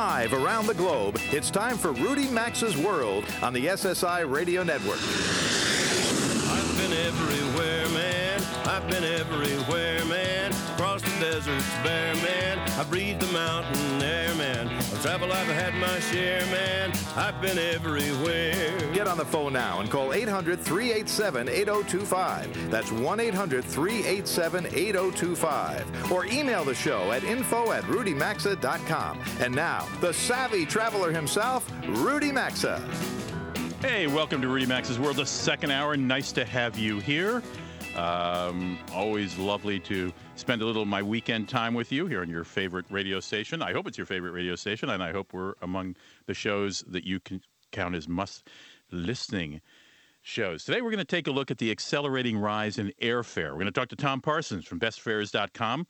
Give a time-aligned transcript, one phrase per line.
[0.00, 5.00] Live around the globe, it's time for Rudy Maxa's World on the SSI Radio Network.
[8.78, 10.52] I've been everywhere, man.
[10.74, 12.60] Across the deserts bare, man.
[12.78, 14.68] I breathed the mountain air, man.
[14.68, 16.92] Of travel I've had my share, man.
[17.16, 18.78] I've been everywhere.
[18.94, 22.70] Get on the phone now and call 800 387 8025.
[22.70, 26.12] That's 1 800 387 8025.
[26.12, 29.20] Or email the show at info at rudymaxa.com.
[29.40, 32.80] And now, the savvy traveler himself, Rudy Maxa.
[33.80, 35.96] Hey, welcome to Rudy Maxa's World, the second hour.
[35.96, 37.42] Nice to have you here.
[37.96, 42.28] Um, always lovely to spend a little of my weekend time with you here on
[42.28, 43.62] your favorite radio station.
[43.62, 47.04] I hope it's your favorite radio station, and I hope we're among the shows that
[47.04, 47.40] you can
[47.72, 48.48] count as must
[48.90, 49.60] listening
[50.22, 50.64] shows.
[50.64, 53.50] Today, we're going to take a look at the accelerating rise in airfare.
[53.50, 55.86] We're going to talk to Tom Parsons from bestfares.com.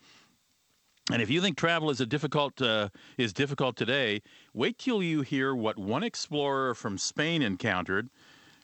[1.10, 4.20] And if you think travel is a difficult uh, is difficult today,
[4.52, 8.10] wait till you hear what one explorer from Spain encountered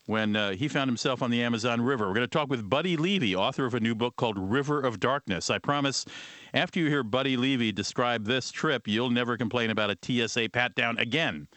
[0.07, 2.07] when uh, he found himself on the Amazon River.
[2.07, 5.01] We're going to talk with Buddy Levy, author of a new book called River of
[5.01, 5.51] Darkness.
[5.51, 6.05] I promise,
[6.53, 10.75] after you hear Buddy Levy describe this trip, you'll never complain about a TSA pat
[10.75, 11.49] down again.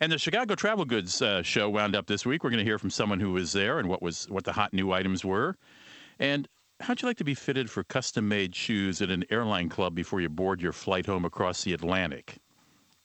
[0.00, 2.44] And the Chicago Travel Goods uh, show wound up this week.
[2.44, 4.72] We're going to hear from someone who was there and what was what the hot
[4.72, 5.56] new items were.
[6.20, 6.46] And
[6.78, 10.28] how'd you like to be fitted for custom-made shoes at an airline club before you
[10.28, 12.38] board your flight home across the Atlantic?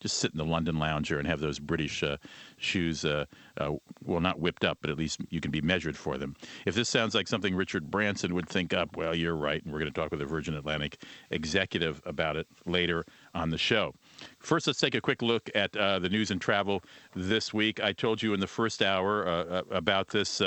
[0.03, 2.17] Just sit in the London lounger and have those British uh,
[2.57, 3.23] shoes, uh,
[3.57, 3.71] uh,
[4.03, 6.35] well, not whipped up, but at least you can be measured for them.
[6.65, 9.63] If this sounds like something Richard Branson would think up, well, you're right.
[9.63, 11.01] And we're going to talk with a Virgin Atlantic
[11.31, 13.95] executive about it later on the show.
[14.39, 16.83] First, let's take a quick look at uh, the news and travel
[17.15, 17.81] this week.
[17.81, 20.41] I told you in the first hour uh, uh, about this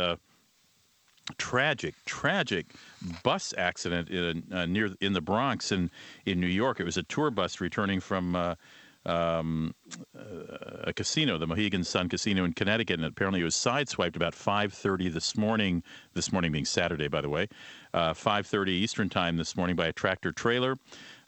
[1.39, 2.75] tragic, tragic
[3.23, 5.91] bus accident in, uh, near in the Bronx in
[6.25, 6.81] in New York.
[6.81, 8.55] It was a tour bus returning from uh,
[9.07, 9.75] um,
[10.85, 15.09] a casino, the Mohegan Sun Casino in Connecticut, and apparently it was sideswiped about 5:30
[15.09, 15.83] this morning.
[16.15, 17.49] This morning being Saturday, by the way,
[17.95, 20.77] uh, 5:30 Eastern Time this morning by a tractor trailer.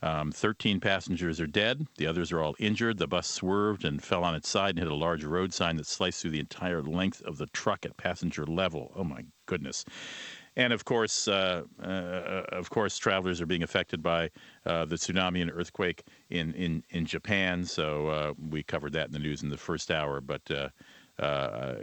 [0.03, 1.87] Um, 13 passengers are dead.
[1.97, 2.99] The others are all injured.
[2.99, 5.87] The bus swerved and fell on its side and hit a large road sign that
[5.87, 8.93] sliced through the entire length of the truck at passenger level.
[8.95, 9.85] Oh my goodness!
[10.59, 14.31] And of course, uh, uh, of course, travelers are being affected by
[14.67, 17.65] uh, the tsunami and earthquake in, in, in Japan.
[17.65, 20.21] So uh, we covered that in the news in the first hour.
[20.21, 20.69] But uh,
[21.23, 21.75] uh,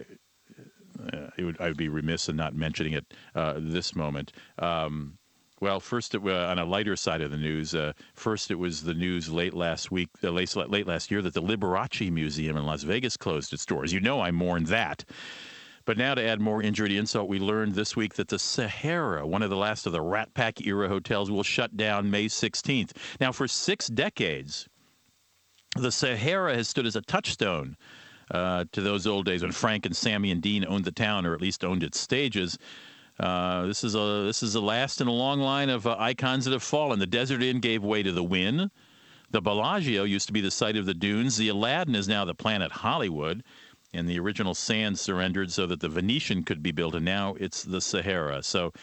[1.40, 3.14] would, I would be remiss in not mentioning it
[3.58, 4.34] this moment.
[4.60, 5.18] Um,
[5.62, 7.74] well, first, it, on a lighter side of the news,
[8.14, 12.12] first it was the news late last week, late, late last year, that the Liberace
[12.12, 13.94] Museum in Las Vegas closed its doors.
[13.94, 15.06] You know, I mourned that.
[15.86, 19.26] But now, to add more injury to insult, we learned this week that the Sahara,
[19.26, 22.94] one of the last of the Rat Pack era hotels, will shut down May 16th.
[23.22, 24.68] Now, for six decades,
[25.76, 27.78] the Sahara has stood as a touchstone
[28.32, 31.36] uh, to those old days when Frank and Sammy and Dean owned the town, or
[31.36, 32.58] at least owned its stages.
[33.20, 36.46] Uh, this is a this is the last in a long line of uh, icons
[36.46, 36.98] that have fallen.
[36.98, 38.72] The Desert Inn gave way to the Wynn.
[39.30, 41.38] The Bellagio used to be the site of the dunes.
[41.38, 43.44] The Aladdin is now the Planet Hollywood
[43.96, 47.64] and the original sand surrendered so that the Venetian could be built, and now it's
[47.64, 48.44] the Sahara.
[48.44, 48.74] So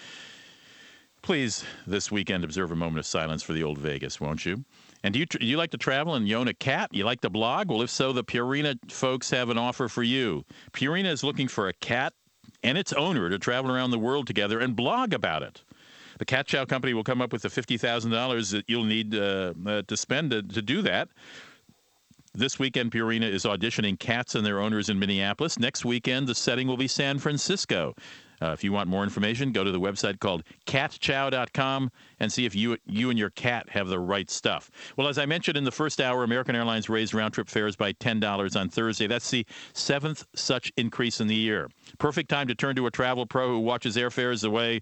[1.23, 4.65] please, this weekend, observe a moment of silence for the old Vegas, won't you?
[5.05, 6.91] And do you, you like to travel and you own a cat?
[6.93, 7.71] You like to blog?
[7.71, 10.45] Well, if so, the Purina folks have an offer for you.
[10.73, 12.13] Purina is looking for a cat
[12.63, 15.63] and its owner to travel around the world together and blog about it.
[16.19, 19.83] The Cat Chow Company will come up with the $50,000 that you'll need uh, uh,
[19.83, 21.09] to spend to, to do that.
[22.35, 25.59] This weekend, Purina is auditioning cats and their owners in Minneapolis.
[25.59, 27.95] Next weekend, the setting will be San Francisco.
[28.41, 32.55] Uh, if you want more information, go to the website called catchow.com and see if
[32.55, 34.71] you you and your cat have the right stuff.
[34.97, 37.93] Well, as I mentioned in the first hour, American Airlines raised round trip fares by
[37.93, 39.07] $10 on Thursday.
[39.07, 41.69] That's the seventh such increase in the year.
[41.99, 44.81] Perfect time to turn to a travel pro who watches airfares the way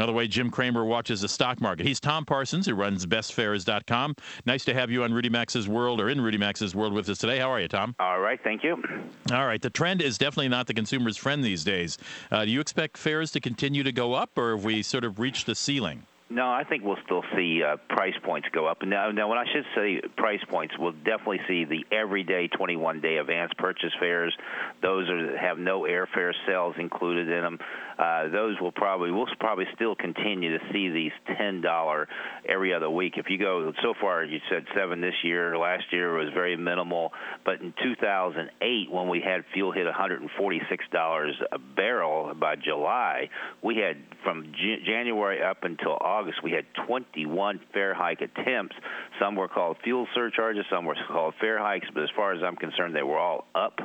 [0.00, 1.84] Another way Jim Cramer watches the stock market.
[1.84, 4.16] He's Tom Parsons, who runs bestfares.com.
[4.46, 7.18] Nice to have you on Rudy Maxa's World or in Rudy Maxa's World with us
[7.18, 7.38] today.
[7.38, 7.94] How are you, Tom?
[8.00, 8.82] All right, thank you.
[9.30, 11.98] All right, the trend is definitely not the consumer's friend these days.
[12.30, 15.18] Uh, do you expect fares to continue to go up, or have we sort of
[15.18, 16.06] reached a ceiling?
[16.32, 18.82] No, I think we'll still see uh, price points go up.
[18.84, 23.50] Now, now, when I should say price points, we'll definitely see the everyday 21-day advance
[23.58, 24.32] purchase fares.
[24.80, 27.58] Those are have no airfare sales included in them.
[27.98, 32.06] Uh, those will probably we'll probably still continue to see these $10
[32.48, 33.14] every other week.
[33.16, 35.58] If you go so far, you said seven this year.
[35.58, 37.12] Last year was very minimal,
[37.44, 43.28] but in 2008, when we had fuel hit $146 a barrel by July,
[43.62, 48.76] we had from J- January up until August August, we had 21 fare hike attempts.
[49.18, 52.56] Some were called fuel surcharges, some were called fare hikes, but as far as I'm
[52.56, 53.78] concerned, they were all up.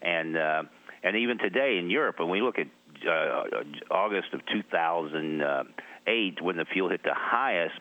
[0.00, 0.62] And uh,
[1.02, 2.68] and even today in Europe, when we look at
[3.06, 3.44] uh,
[3.90, 7.78] August of 2008, when the fuel hit the highest,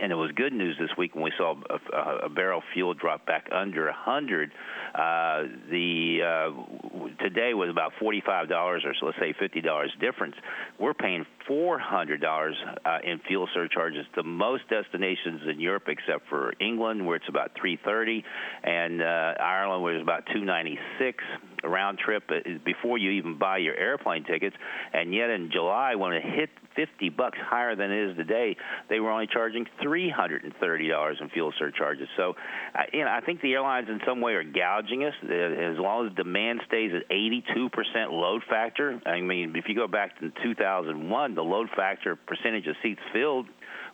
[0.00, 3.26] and it was good news this week when we saw a, a, barrel fuel drop
[3.26, 4.50] back under 100.
[4.94, 10.34] Uh, the uh, today was about $45 or so, let's say $50 difference.
[10.78, 12.52] We're paying $400
[12.84, 17.52] uh, in fuel surcharges to most destinations in Europe, except for England, where it's about
[17.60, 18.24] 330,
[18.64, 19.04] and uh,
[19.40, 21.22] Ireland, where it's about 296
[21.64, 24.56] round trip uh, before you even buy your airplane tickets.
[24.92, 28.56] And yet in July, when it hit 50 bucks higher than it is today,
[28.88, 32.08] they were only charging $330 in fuel surcharges.
[32.16, 32.34] So,
[32.74, 35.14] uh, you know, I think the airlines in some way are gouging us.
[35.22, 37.70] Uh, as long as demand stays at 82%
[38.10, 42.76] load factor, I mean, if you go back to 2001, the load factor percentage of
[42.82, 43.46] seats filled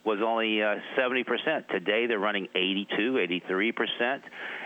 [0.04, 1.68] was only uh, 70%.
[1.68, 3.14] Today they're running 82,
[3.50, 4.20] 83%.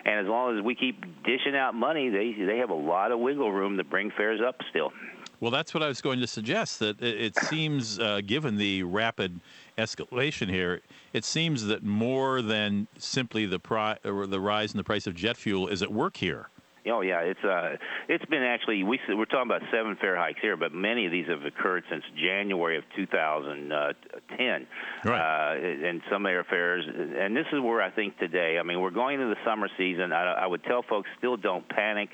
[0.04, 3.18] And as long as we keep dishing out money, they they have a lot of
[3.18, 4.92] wiggle room to bring fares up still.
[5.40, 6.78] Well, that's what I was going to suggest.
[6.78, 9.40] That it, seems, uh, given the rapid
[9.76, 10.82] escalation here,
[11.12, 15.36] it seems that more than simply the pri- the rise in the price of jet
[15.36, 16.48] fuel is at work here.
[16.86, 17.76] Oh yeah, it's uh,
[18.08, 21.28] it's been actually we we're talking about seven fare hikes here, but many of these
[21.28, 24.66] have occurred since January of 2010.
[25.04, 25.54] Right.
[25.54, 28.58] Uh, and some airfares, and this is where I think today.
[28.58, 30.12] I mean, we're going into the summer season.
[30.12, 32.08] I, I would tell folks still don't panic.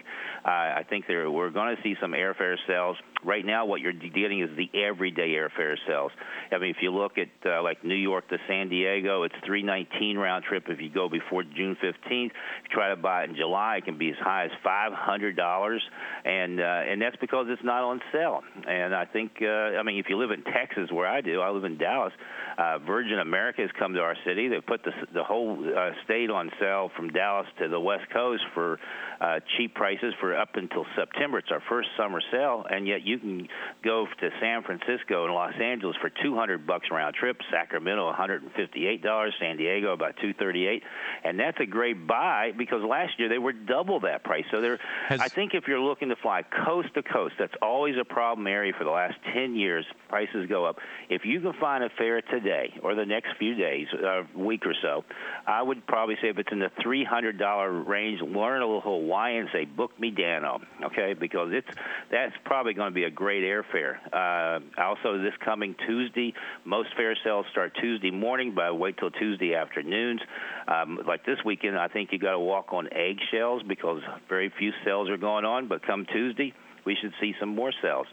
[0.45, 2.97] Uh, I think there we're going to see some airfare sales.
[3.25, 6.13] Right now, what you're getting is the everyday airfare sales.
[6.53, 10.19] I mean, if you look at uh, like New York to San Diego, it's 319
[10.19, 10.65] round trip.
[10.69, 12.31] If you go before June 15th, if you
[12.71, 15.83] try to buy it in July, it can be as high as five hundred dollars,
[16.25, 18.43] and uh, and that's because it's not on sale.
[18.67, 21.51] And I think, uh, I mean, if you live in Texas, where I do, I
[21.51, 22.13] live in Dallas.
[22.59, 24.49] Uh, Virgin America has come to our city.
[24.49, 28.43] They put the the whole uh, state on sale from Dallas to the West Coast
[28.55, 28.79] for
[29.21, 31.39] uh, cheap prices for up until September.
[31.39, 33.49] It's our first summer sale, and yet you can
[33.85, 37.37] go to San Francisco and Los Angeles for 200 bucks round trip.
[37.51, 39.35] Sacramento 158 dollars.
[39.41, 40.83] San Diego about 238,
[41.25, 44.45] and that's a great buy because last year they were double that price.
[44.51, 44.79] So there,
[45.09, 48.47] Has, I think if you're looking to fly coast to coast, that's always a problem
[48.47, 49.85] area for the last 10 years.
[50.09, 50.79] Prices go up.
[51.09, 54.67] If you can find a fare today or the next few days, a uh, week
[54.67, 55.05] or so,
[55.47, 59.65] I would probably say if it's in the $300 range, learn a little Hawaiian, say
[59.65, 61.15] book me Danno, okay?
[61.15, 61.69] Because it's
[62.11, 63.97] that's probably going to be a great airfare.
[64.13, 66.35] Uh, also, this coming Tuesday,
[66.65, 70.21] most fare sales start Tuesday morning, but I wait till Tuesday afternoons.
[70.67, 74.73] Um, like this weekend, I think you got to walk on eggshells because very few
[74.85, 75.69] sales are going on.
[75.69, 76.55] But come Tuesday,
[76.85, 78.07] we should see some more sales.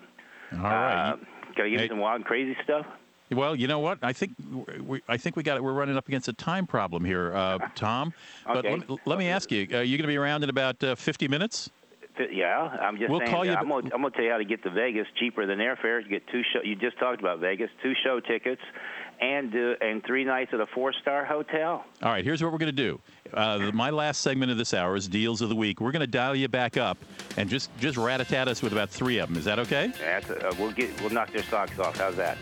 [0.54, 1.12] All right.
[1.12, 1.16] Uh,
[1.56, 2.86] can I give you some wild and crazy stuff?
[3.32, 4.00] Well, you know what?
[4.04, 4.34] I think
[4.80, 5.64] we, I think we got it.
[5.64, 8.14] we're running up against a time problem here, uh, Tom.
[8.48, 8.78] okay.
[8.78, 10.96] But let, let, me ask you: Are you going to be around in about uh,
[10.96, 11.70] 50 minutes?
[12.32, 13.32] Yeah, I'm just we'll saying.
[13.32, 16.04] Call you I'm going to tell you how to get to Vegas cheaper than airfare.
[16.04, 16.60] You get two show.
[16.64, 18.62] You just talked about Vegas, two show tickets,
[19.20, 21.86] and uh, and three nights at a four star hotel.
[22.04, 23.00] All right, here's what we're going to do.
[23.34, 25.82] Uh, my last segment of this hour is deals of the week.
[25.82, 26.98] We're going to dial you back up
[27.38, 29.38] and just just rat a tat us with about three of them.
[29.38, 29.92] Is that okay?
[30.00, 31.98] That's uh, we'll get we'll knock their socks off.
[31.98, 32.38] How's that?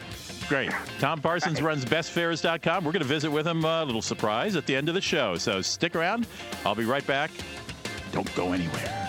[0.47, 0.71] Great.
[0.99, 2.83] Tom Parsons runs bestfares.com.
[2.83, 3.63] We're going to visit with him.
[3.63, 5.37] Uh, a little surprise at the end of the show.
[5.37, 6.27] So stick around.
[6.65, 7.31] I'll be right back.
[8.11, 9.02] Don't go anywhere.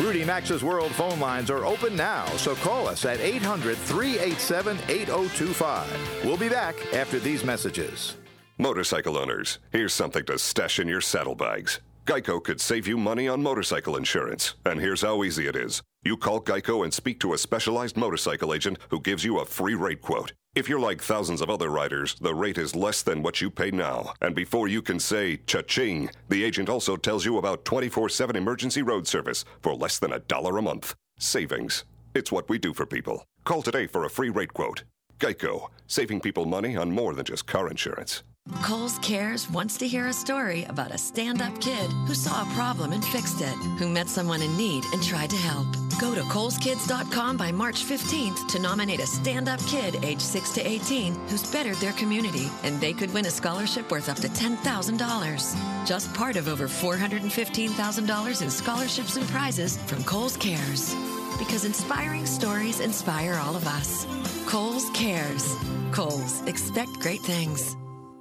[0.00, 6.20] Rudy Maxa's World phone lines are open now, so call us at 800 387 8025.
[6.22, 8.14] We'll be back after these messages.
[8.58, 11.80] Motorcycle owners, here's something to stash in your saddlebags.
[12.04, 15.82] Geico could save you money on motorcycle insurance, and here's how easy it is.
[16.04, 19.74] You call Geico and speak to a specialized motorcycle agent who gives you a free
[19.74, 20.34] rate quote.
[20.56, 23.70] If you're like thousands of other riders, the rate is less than what you pay
[23.70, 24.14] now.
[24.22, 29.06] And before you can say cha-ching, the agent also tells you about 24-7 emergency road
[29.06, 30.94] service for less than a dollar a month.
[31.18, 31.84] Savings.
[32.14, 33.26] It's what we do for people.
[33.44, 34.84] Call today for a free rate quote.
[35.20, 38.22] Geico, saving people money on more than just car insurance.
[38.62, 42.54] Kohl's Cares wants to hear a story about a stand up kid who saw a
[42.54, 45.66] problem and fixed it, who met someone in need and tried to help.
[46.00, 50.66] Go to KohlsKids.com by March 15th to nominate a stand up kid age 6 to
[50.66, 55.86] 18 who's bettered their community, and they could win a scholarship worth up to $10,000.
[55.86, 60.94] Just part of over $415,000 in scholarships and prizes from Kohl's Cares.
[61.38, 64.06] Because inspiring stories inspire all of us.
[64.46, 65.54] Kohl's Cares.
[65.92, 67.76] Kohl's, expect great things.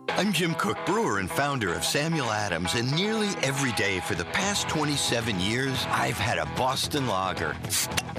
[0.10, 4.26] I'm Jim Koch, brewer and founder of Samuel Adams, and nearly every day for the
[4.26, 7.56] past 27 years, I've had a Boston lager.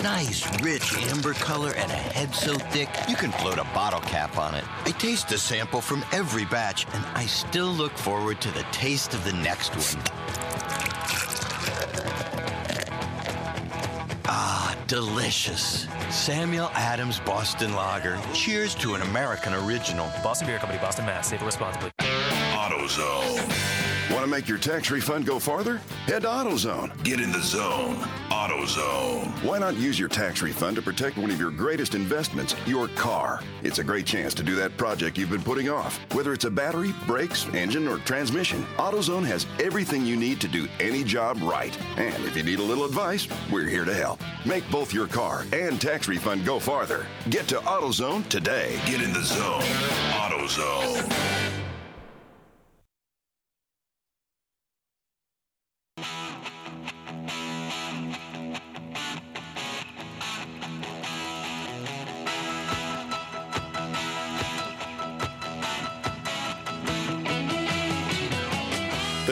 [0.02, 4.37] Nice, rich amber color and a head so thick you can float a bottle cap
[4.37, 4.64] on it.
[4.85, 9.14] I taste a sample from every batch, and I still look forward to the taste
[9.14, 10.02] of the next one.
[14.26, 15.87] Ah, delicious.
[16.11, 18.19] Samuel Adams Boston Lager.
[18.33, 20.11] Cheers to an American original.
[20.23, 21.29] Boston Beer Company, Boston, Mass.
[21.29, 21.91] Save responsibly.
[21.99, 24.13] AutoZone.
[24.13, 25.79] Want to make your tax refund go farther?
[26.07, 27.03] Head to AutoZone.
[27.03, 27.97] Get in the zone.
[28.47, 29.26] AutoZone.
[29.43, 33.43] Why not use your tax refund to protect one of your greatest investments, your car?
[33.65, 35.99] It's a great chance to do that project you've been putting off.
[36.15, 40.69] Whether it's a battery, brakes, engine, or transmission, AutoZone has everything you need to do
[40.79, 41.76] any job right.
[41.97, 44.21] And if you need a little advice, we're here to help.
[44.45, 47.05] Make both your car and tax refund go farther.
[47.31, 48.81] Get to AutoZone today.
[48.87, 49.62] Get in the zone.
[50.12, 51.66] AutoZone.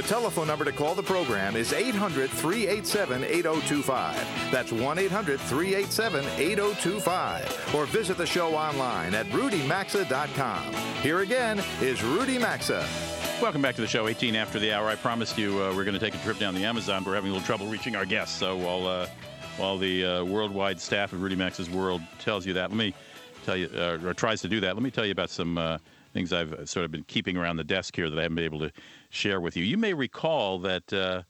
[0.06, 4.50] Telephone number to call the program is 800 387 8025.
[4.50, 7.74] That's 1 800 387 8025.
[7.74, 10.74] Or visit the show online at rudymaxa.com.
[11.02, 12.86] Here again is Rudy Maxa.
[13.40, 14.06] Welcome back to the show.
[14.06, 14.88] 18 after the hour.
[14.88, 17.02] I promised you uh, we're going to take a trip down the Amazon.
[17.02, 18.38] But we're having a little trouble reaching our guests.
[18.38, 19.08] So while uh,
[19.56, 22.94] while the uh, worldwide staff of Rudy Maxa's World tells you that, let me
[23.44, 25.78] tell you, uh, or tries to do that, let me tell you about some uh,
[26.14, 28.60] things I've sort of been keeping around the desk here that I haven't been able
[28.60, 28.72] to
[29.10, 29.64] share with you.
[29.64, 31.22] You may recall that uh,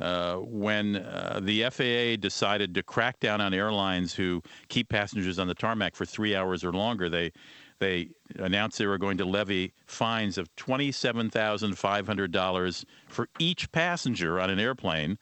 [0.00, 5.48] uh, when uh, the FAA decided to crack down on airlines who keep passengers on
[5.48, 7.32] the tarmac for three hours or longer, they
[7.80, 14.58] they announced they were going to levy fines of $27,500 for each passenger on an
[14.58, 15.16] airplane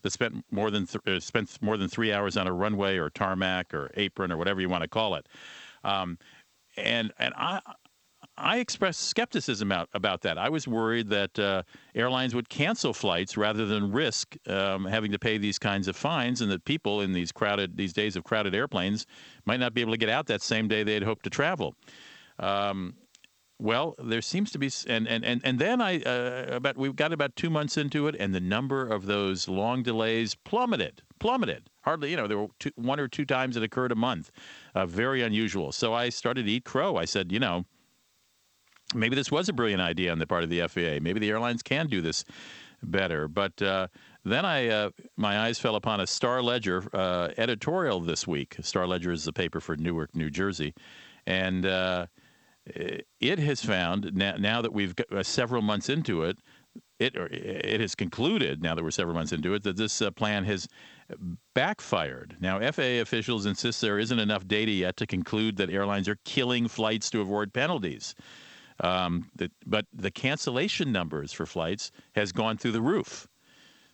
[0.00, 3.10] that spent more than th- uh, spent more than three hours on a runway or
[3.10, 5.28] tarmac or apron or whatever you want to call it.
[5.84, 6.16] Um,
[6.76, 7.60] and and I
[8.40, 10.38] I expressed skepticism about, about that.
[10.38, 11.62] I was worried that uh,
[11.94, 16.40] airlines would cancel flights rather than risk um, having to pay these kinds of fines,
[16.40, 19.06] and that people in these crowded these days of crowded airplanes
[19.44, 21.74] might not be able to get out that same day they had hoped to travel.
[22.38, 22.94] Um,
[23.58, 27.12] well, there seems to be, and and and, and then I uh, about we got
[27.12, 31.68] about two months into it, and the number of those long delays plummeted, plummeted.
[31.82, 34.30] Hardly, you know, there were two, one or two times it occurred a month,
[34.74, 35.72] uh, very unusual.
[35.72, 36.96] So I started to eat crow.
[36.96, 37.66] I said, you know
[38.94, 40.98] maybe this was a brilliant idea on the part of the FAA.
[41.00, 42.24] Maybe the airlines can do this
[42.82, 43.28] better.
[43.28, 43.88] But uh,
[44.24, 48.56] then I, uh, my eyes fell upon a Star Ledger uh, editorial this week.
[48.60, 50.74] Star Ledger is the paper for Newark, New Jersey,
[51.26, 52.06] and uh,
[52.66, 56.38] it has found now, now that we've got, uh, several months into it.
[57.00, 60.44] It, it has concluded now that we're several months into it that this uh, plan
[60.44, 60.68] has
[61.54, 62.36] backfired.
[62.40, 66.68] Now, FAA officials insist there isn't enough data yet to conclude that airlines are killing
[66.68, 68.14] flights to avoid penalties.
[68.80, 73.28] Um, the, but the cancellation numbers for flights has gone through the roof.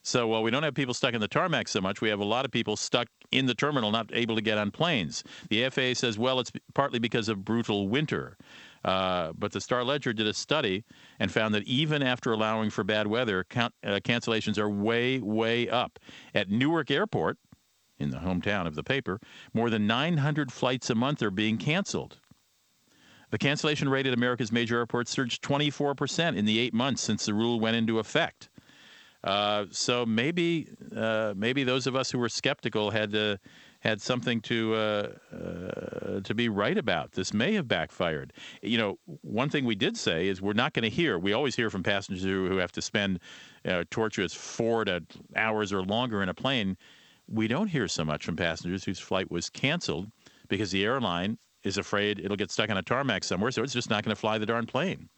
[0.06, 2.24] So while we don't have people stuck in the tarmac so much, we have a
[2.24, 5.24] lot of people stuck in the terminal, not able to get on planes.
[5.50, 8.36] The FAA says, well, it's partly because of brutal winter.
[8.84, 10.84] Uh, but the Star Ledger did a study
[11.18, 15.68] and found that even after allowing for bad weather, count, uh, cancellations are way, way
[15.68, 15.98] up.
[16.36, 17.36] At Newark Airport,
[17.98, 19.18] in the hometown of the paper,
[19.54, 22.18] more than 900 flights a month are being canceled.
[23.30, 27.34] The cancellation rate at America's major airports surged 24% in the eight months since the
[27.34, 28.48] rule went into effect.
[29.24, 33.36] Uh, so maybe uh, maybe those of us who were skeptical had uh,
[33.80, 37.12] had something to uh, uh, to be right about.
[37.12, 38.32] This may have backfired.
[38.62, 41.18] You know, one thing we did say is we're not going to hear.
[41.18, 43.18] We always hear from passengers who have to spend
[43.90, 45.02] torturous four to
[45.34, 46.76] hours or longer in a plane.
[47.28, 50.08] We don't hear so much from passengers whose flight was canceled
[50.48, 53.90] because the airline is afraid it'll get stuck on a tarmac somewhere, so it's just
[53.90, 55.08] not going to fly the darn plane,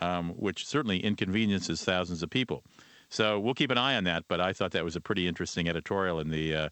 [0.00, 2.64] um, which certainly inconveniences thousands of people.
[3.10, 4.24] So we'll keep an eye on that.
[4.28, 6.68] But I thought that was a pretty interesting editorial in the uh,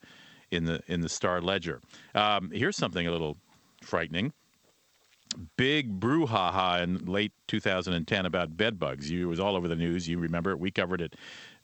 [0.50, 1.80] in the in the Star Ledger.
[2.14, 3.36] Um, here's something a little
[3.82, 4.32] frightening.
[5.56, 9.10] Big brouhaha in late 2010 about bed bugs.
[9.10, 10.06] You, it was all over the news.
[10.06, 10.58] You remember it.
[10.58, 11.16] We covered it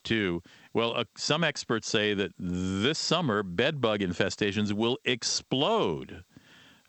[0.05, 0.43] too.
[0.73, 6.25] Well, uh, some experts say that this summer bed bug infestations will explode.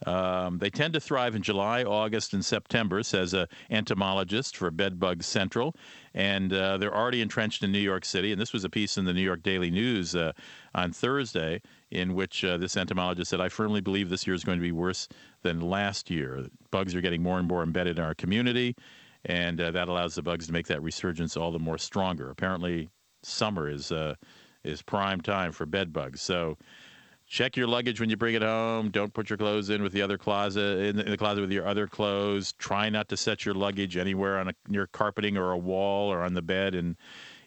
[0.06, 5.24] Um, they tend to thrive in July, August, and September, says an entomologist for Bedbug
[5.24, 5.76] Central.
[6.14, 8.32] And uh, they're already entrenched in New York City.
[8.32, 10.32] And this was a piece in the New York Daily News uh,
[10.74, 14.58] on Thursday in which uh, this entomologist said, I firmly believe this year is going
[14.60, 15.08] to be worse
[15.44, 16.46] than last year.
[16.72, 18.76] Bugs are getting more and more embedded in our community.
[19.26, 22.30] and uh, that allows the bugs to make that resurgence all the more stronger.
[22.30, 22.90] Apparently,
[23.24, 24.16] summer is uh,
[24.64, 26.22] is prime time for bed bugs.
[26.22, 26.58] So
[27.30, 28.90] check your luggage when you bring it home.
[28.90, 31.52] Don't put your clothes in with the other closet in the, in the closet with
[31.52, 32.54] your other clothes.
[32.54, 36.34] Try not to set your luggage anywhere on a, carpeting or a wall or on
[36.34, 36.98] the bed and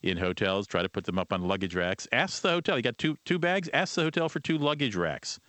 [0.03, 0.67] in hotels.
[0.67, 2.07] Try to put them up on luggage racks.
[2.13, 2.77] Ask the hotel.
[2.77, 3.69] You got two two bags.
[3.75, 5.41] Ask the hotel for two luggage racks.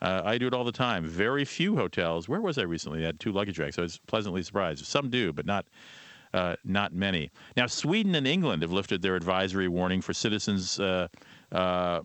[0.00, 1.04] Uh, I do it all the time.
[1.04, 2.28] Very few hotels.
[2.28, 3.00] Where was I recently?
[3.00, 3.78] They had two luggage racks.
[3.78, 4.84] I was pleasantly surprised.
[4.84, 5.66] Some do, but not
[6.34, 7.30] uh, not many.
[7.56, 11.08] Now, Sweden and England have lifted their advisory warning for citizens uh,
[11.52, 12.00] uh,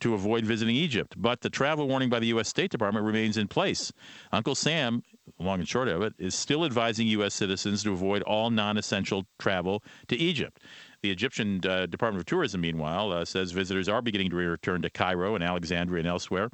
[0.00, 2.48] to avoid visiting Egypt, but the travel warning by the U.S.
[2.48, 3.92] State Department remains in place.
[4.30, 5.02] Uncle Sam,
[5.38, 7.34] long and short of it, is still advising U.S.
[7.34, 10.60] citizens to avoid all non essential travel to Egypt.
[11.02, 14.90] The Egyptian uh, Department of Tourism, meanwhile, uh, says visitors are beginning to return to
[14.90, 16.48] Cairo and Alexandria and elsewhere.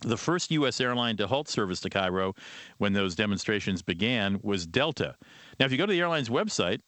[0.00, 0.80] The first U.S.
[0.80, 2.34] airline to halt service to Cairo
[2.78, 5.16] when those demonstrations began was Delta.
[5.58, 6.80] Now, if you go to the airline's website,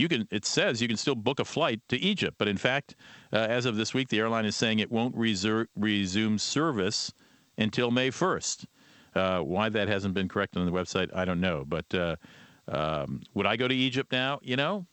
[0.00, 2.96] you can it says you can still book a flight to Egypt, but in fact,
[3.32, 7.12] uh, as of this week, the airline is saying it won't reser- resume service
[7.58, 8.64] until May 1st.
[9.14, 11.64] Uh, why that hasn't been corrected on the website, I don't know.
[11.66, 12.16] But uh,
[12.68, 14.38] um, would I go to Egypt now?
[14.42, 14.86] You know,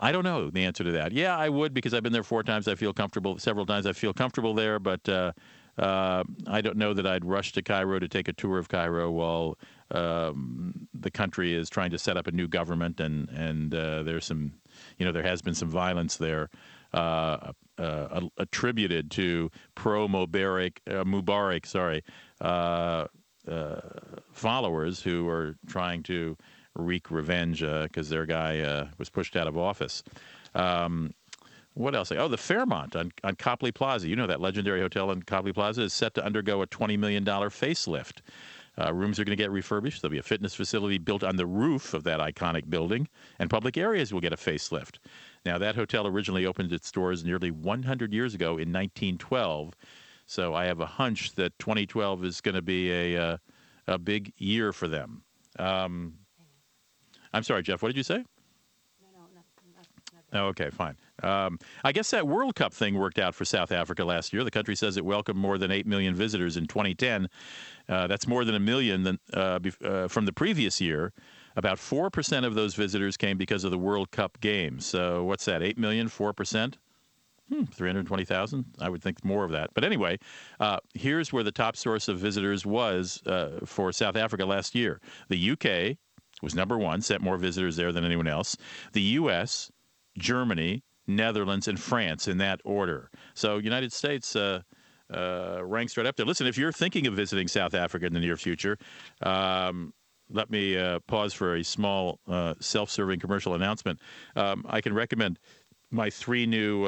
[0.00, 1.12] I don't know the answer to that.
[1.12, 2.68] Yeah, I would because I've been there four times.
[2.68, 3.38] I feel comfortable.
[3.38, 5.32] Several times I feel comfortable there, but uh,
[5.78, 9.10] uh, I don't know that I'd rush to Cairo to take a tour of Cairo
[9.10, 9.58] while
[9.90, 14.24] um, the country is trying to set up a new government and and uh, there's
[14.24, 14.52] some,
[14.98, 16.50] you know, there has been some violence there.
[16.92, 22.02] Uh, uh, attributed to pro Mubarak, uh, Mubarak, sorry,
[22.40, 23.06] uh,
[24.32, 26.36] followers who are trying to
[26.74, 30.02] wreak revenge because their guy was pushed out of office.
[30.54, 31.14] Um,
[31.74, 32.12] what else?
[32.12, 34.08] Oh, the Fairmont on, on Copley Plaza.
[34.08, 37.24] You know that legendary hotel on Copley Plaza is set to undergo a $20 million
[37.24, 38.20] facelift.
[38.80, 40.00] Uh, rooms are going to get refurbished.
[40.00, 43.08] There'll be a fitness facility built on the roof of that iconic building,
[43.38, 44.98] and public areas will get a facelift.
[45.44, 49.74] Now, that hotel originally opened its doors nearly 100 years ago in 1912,
[50.26, 53.36] so I have a hunch that 2012 is going to be a, uh,
[53.86, 55.24] a big year for them.
[55.58, 56.14] Um,
[57.32, 58.24] I'm sorry, Jeff, what did you say?
[60.32, 60.96] Oh, okay, fine.
[61.22, 64.44] Um, I guess that World Cup thing worked out for South Africa last year.
[64.44, 67.28] The country says it welcomed more than 8 million visitors in 2010.
[67.88, 71.12] Uh, that's more than a million than, uh, uh, from the previous year.
[71.56, 74.86] About 4% of those visitors came because of the World Cup games.
[74.86, 76.74] So what's that, 8 million, 4%?
[77.52, 78.64] Hmm, 320,000?
[78.80, 79.70] I would think more of that.
[79.74, 80.18] But anyway,
[80.60, 85.00] uh, here's where the top source of visitors was uh, for South Africa last year.
[85.28, 85.96] The UK
[86.42, 88.56] was number one, sent more visitors there than anyone else.
[88.92, 89.72] The U.S.,
[90.20, 93.10] Germany, Netherlands, and France in that order.
[93.34, 94.60] So United States uh,
[95.12, 96.26] uh, ranks right up there.
[96.26, 98.78] Listen, if you're thinking of visiting South Africa in the near future,
[99.22, 99.92] um,
[100.32, 103.98] let me uh, pause for a small uh, self-serving commercial announcement.
[104.36, 105.40] Um, I can recommend
[105.90, 106.86] my three new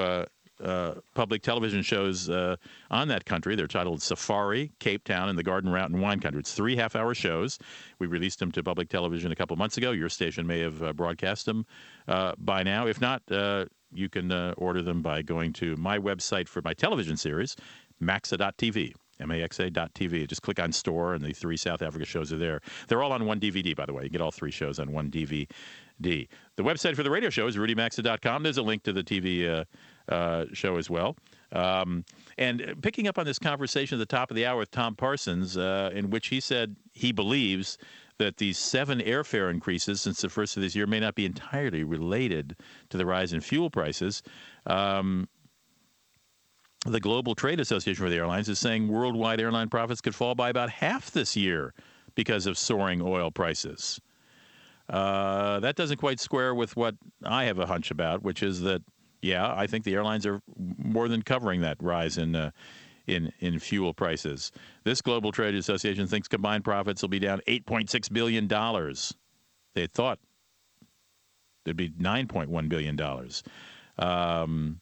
[0.63, 2.57] uh, public television shows uh,
[2.91, 3.57] on that country.
[3.57, 6.41] They're titled Safari, Cape Town, and the Garden Route and Wine Country.
[6.41, 7.59] It's three half hour shows.
[7.99, 9.91] We released them to public television a couple months ago.
[9.91, 11.67] Your station may have uh, broadcast them
[12.09, 12.87] uh, by now.
[12.87, 17.17] If not, uh, you can order them by going to my website for my television
[17.17, 17.57] series,
[18.01, 18.95] maxa.tv.
[19.21, 20.27] maxa.tv.
[20.29, 22.61] Just click on store, and the three South Africa shows are there.
[22.89, 24.05] They're all on one DVD, by the way.
[24.05, 25.47] You get all three shows on one DVD.
[26.01, 28.43] The website for the radio show is rudymaxa.com.
[28.43, 29.65] There's a link to the TV
[30.09, 31.17] uh, show as well.
[31.53, 32.05] Um,
[32.39, 35.57] and picking up on this conversation at the top of the hour with Tom Parsons,
[35.57, 37.79] uh, in which he said he believes
[38.19, 41.85] that these seven airfare increases since the first of this year may not be entirely
[41.85, 42.57] related
[42.89, 44.23] to the rise in fuel prices.
[44.67, 45.29] Um,
[46.87, 50.51] the Global Trade Association for the Airlines is saying worldwide airline profits could fall by
[50.51, 51.75] about half this year
[52.15, 54.01] because of soaring oil prices.
[54.89, 58.83] Uh, that doesn't quite square with what I have a hunch about, which is that
[59.23, 62.51] yeah, I think the airlines are more than covering that rise in uh,
[63.07, 64.53] in in fuel prices.
[64.85, 69.15] This global trade association thinks combined profits will be down 8.6 billion dollars.
[69.75, 70.19] They thought
[71.65, 73.43] there'd be 9.1 billion dollars.
[73.99, 74.81] Um,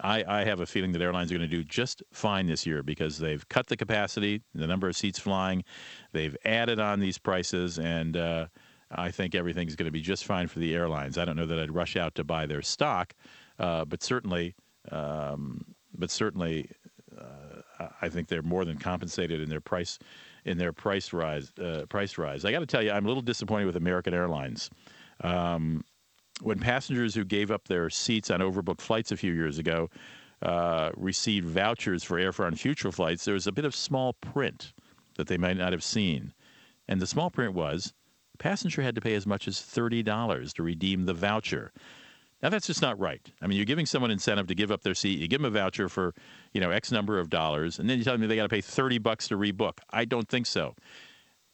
[0.00, 2.82] I, I, have a feeling that airlines are going to do just fine this year
[2.82, 5.64] because they've cut the capacity, the number of seats flying,
[6.12, 8.46] they've added on these prices, and uh,
[8.90, 11.18] I think everything's going to be just fine for the airlines.
[11.18, 13.14] I don't know that I'd rush out to buy their stock,
[13.58, 14.54] uh, but certainly,
[14.90, 16.70] um, but certainly,
[17.16, 19.98] uh, I think they're more than compensated in their price
[20.44, 21.52] in their price rise.
[21.58, 22.44] Uh, price rise.
[22.44, 24.70] I got to tell you, I'm a little disappointed with American Airlines.
[25.20, 25.84] Um,
[26.40, 29.88] when passengers who gave up their seats on overbooked flights a few years ago
[30.42, 34.72] uh, received vouchers for airfare on future flights, there was a bit of small print
[35.16, 36.32] that they might not have seen.
[36.88, 37.92] And the small print was
[38.32, 41.72] the passenger had to pay as much as $30 to redeem the voucher.
[42.42, 43.20] Now that's just not right.
[43.40, 45.18] I mean, you're giving someone incentive to give up their seat.
[45.18, 46.12] You give them a voucher for,
[46.52, 48.60] you know, X number of dollars, and then you tell them they got to pay
[48.60, 49.78] 30 bucks to rebook.
[49.90, 50.74] I don't think so.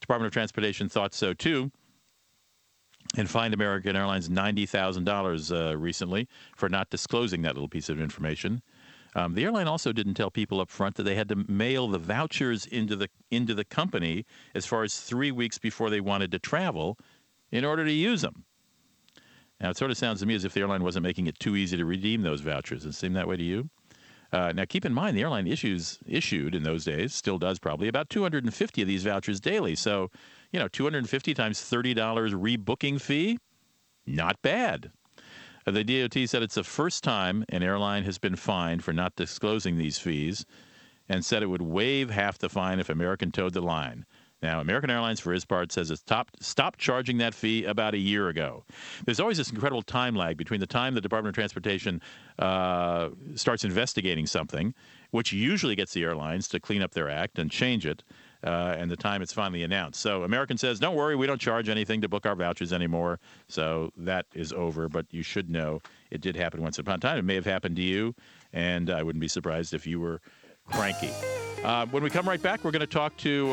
[0.01, 1.70] Department of Transportation thought so too,
[3.16, 7.88] and fined American Airlines ninety thousand uh, dollars recently for not disclosing that little piece
[7.88, 8.62] of information.
[9.14, 11.98] Um, the airline also didn't tell people up front that they had to mail the
[11.98, 14.24] vouchers into the into the company
[14.55, 16.98] as far as three weeks before they wanted to travel,
[17.51, 18.44] in order to use them.
[19.61, 21.57] Now, it sort of sounds to me as if the airline wasn't making it too
[21.57, 22.85] easy to redeem those vouchers.
[22.85, 23.71] Does it seem that way to you?
[24.31, 27.88] Uh, now, keep in mind, the airline issues issued in those days, still does probably,
[27.88, 29.75] about 250 of these vouchers daily.
[29.75, 30.11] So,
[30.53, 33.38] you know, 250 times $30 rebooking fee,
[34.07, 34.92] not bad.
[35.66, 39.16] Uh, the DOT said it's the first time an airline has been fined for not
[39.16, 40.44] disclosing these fees
[41.09, 44.05] and said it would waive half the fine if American toed the line.
[44.40, 46.03] Now, American Airlines, for his part, says it's
[46.40, 48.64] stopped, charging that fee about a year ago.
[49.05, 52.01] There's always this incredible time lag between the time the Department of Transportation
[52.38, 54.74] uh, starts investigating something,
[55.11, 58.05] which usually gets the airlines to clean up their act and change it,
[58.44, 60.01] uh, and the time it's finally announced.
[60.01, 63.18] So American says, don't worry, we don't charge anything to book our vouchers anymore.
[63.48, 65.81] So that is over, but you should know
[66.12, 67.18] it did happen once upon a time.
[67.18, 68.14] It may have happened to you,
[68.53, 70.20] and I wouldn't be surprised if you were
[70.66, 71.11] cranky.
[71.64, 73.53] Uh, when we come right back, we're going to talk to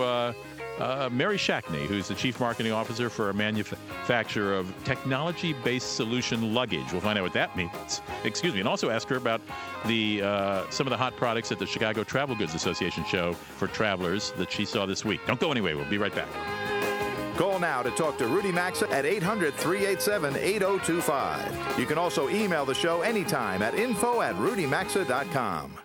[0.80, 6.54] uh, Mary Shackney, who's the Chief Marketing Officer for a manufacturer of technology based solution
[6.54, 6.92] luggage.
[6.92, 8.02] We'll find out what that means.
[8.24, 8.60] Excuse me.
[8.60, 9.42] And also ask her about
[9.86, 13.68] the uh, some of the hot products at the Chicago Travel Goods Association show for
[13.68, 15.22] travelers that she saw this week.
[15.28, 15.74] Don't go anyway.
[15.74, 16.28] We'll be right back.
[17.38, 21.80] Call now to talk to Rudy Maxa at 800 387 8025.
[21.80, 25.85] You can also email the show anytime at info at rudymaxa.com.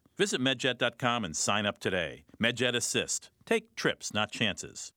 [0.21, 2.25] Visit medjet.com and sign up today.
[2.39, 3.31] MedJet Assist.
[3.43, 4.93] Take trips, not chances.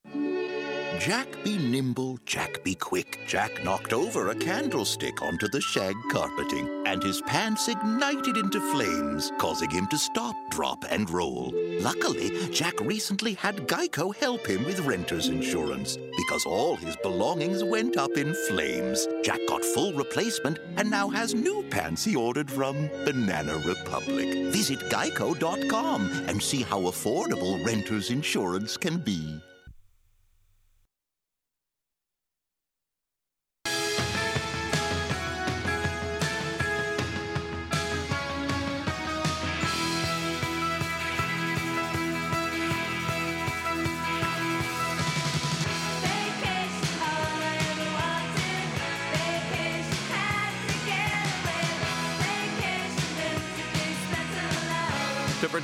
[1.01, 3.19] Jack be nimble, Jack be quick.
[3.27, 9.33] Jack knocked over a candlestick onto the shag carpeting, and his pants ignited into flames,
[9.39, 11.53] causing him to stop, drop, and roll.
[11.81, 17.97] Luckily, Jack recently had Geico help him with renter's insurance because all his belongings went
[17.97, 19.07] up in flames.
[19.23, 24.53] Jack got full replacement and now has new pants he ordered from Banana Republic.
[24.53, 29.41] Visit geico.com and see how affordable renter's insurance can be.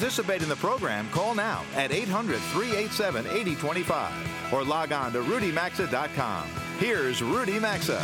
[0.00, 6.48] Participate in the program, call now at 800 387 8025 or log on to rudymaxa.com.
[6.78, 7.98] Here's Rudy Maxa.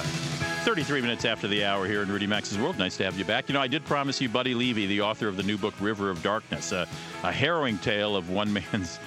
[0.67, 2.77] 33 minutes after the hour here in Rudy Maxa's World.
[2.77, 3.49] Nice to have you back.
[3.49, 6.11] You know, I did promise you Buddy Levy, the author of the new book River
[6.11, 6.87] of Darkness, a
[7.23, 9.01] harrowing tale of one man's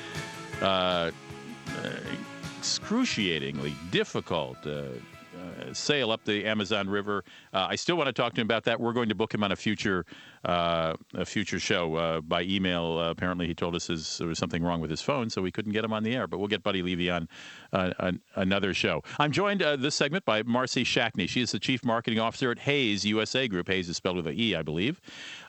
[0.59, 1.11] uh, uh,
[2.57, 4.85] excruciatingly difficult uh,
[5.73, 7.23] sail up the Amazon River.
[7.53, 8.79] Uh, I still want to talk to him about that.
[8.79, 10.05] We're going to book him on a future
[10.45, 12.99] uh, a future show uh, by email.
[12.99, 15.73] Apparently, he told us his, there was something wrong with his phone, so we couldn't
[15.73, 16.27] get him on the air.
[16.27, 17.27] But we'll get Buddy Levy on
[17.73, 19.03] an, another show.
[19.17, 21.27] I'm joined this segment by Marcy Shackney.
[21.27, 23.67] She is the Chief Marketing Officer at Heys USA Group.
[23.67, 25.01] Heys is spelled with an E, I believe.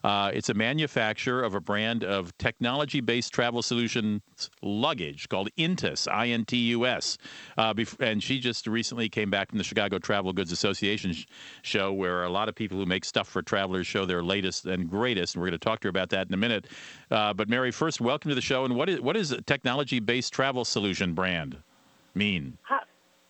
[0.04, 4.20] It's a manufacturer of a brand of technology-based travel solutions
[4.62, 7.18] luggage called Intus, I-N-T-U-S.
[7.56, 11.26] and she just recently came back from the Chicago Travel Goods Association sh-
[11.62, 14.88] show, where a lot of people who make stuff for travelers show their latest and
[14.88, 15.34] greatest.
[15.34, 16.66] And we're going to talk to her about that in a minute.
[17.10, 18.64] Uh, but Mary, first, welcome to the show.
[18.64, 21.56] And what is what is a technology-based travel solution brand
[22.14, 22.58] mean?
[22.62, 22.80] Hi,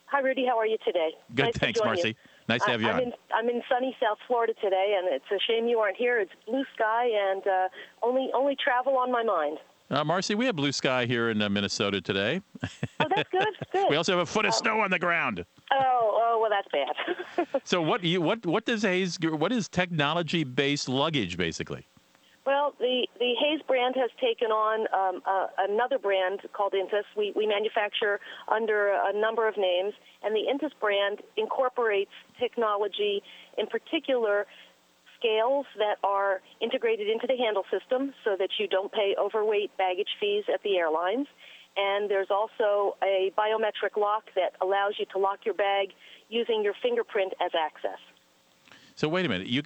[0.06, 0.46] hi Rudy.
[0.46, 1.10] How are you today?
[1.34, 2.08] Good, nice thanks, Marcy.
[2.08, 2.14] You.
[2.50, 3.02] Nice to have you I'm on.
[3.02, 6.18] In, I'm in sunny South Florida today, and it's a shame you aren't here.
[6.18, 7.68] It's blue sky and uh,
[8.02, 9.58] only only travel on my mind.
[9.88, 12.40] Uh, Marcy, we have blue sky here in uh, Minnesota today.
[13.00, 13.48] Oh, that's good.
[13.72, 13.86] good.
[13.90, 15.44] we also have a foot of snow on the ground.
[15.72, 17.62] Oh, oh, well, that's bad.
[17.64, 21.86] so what you what what does Heys what is technology based luggage basically?
[22.46, 27.04] Well, the, the Heys brand has taken on um, uh, another brand called Intus.
[27.16, 33.22] We, we manufacture under a number of names, and the Intus brand incorporates technology,
[33.58, 34.46] in particular,
[35.18, 40.08] scales that are integrated into the handle system so that you don't pay overweight baggage
[40.18, 41.26] fees at the airlines.
[41.76, 45.90] And there's also a biometric lock that allows you to lock your bag
[46.30, 47.98] using your fingerprint as access.
[48.96, 49.46] So wait a minute.
[49.46, 49.62] You,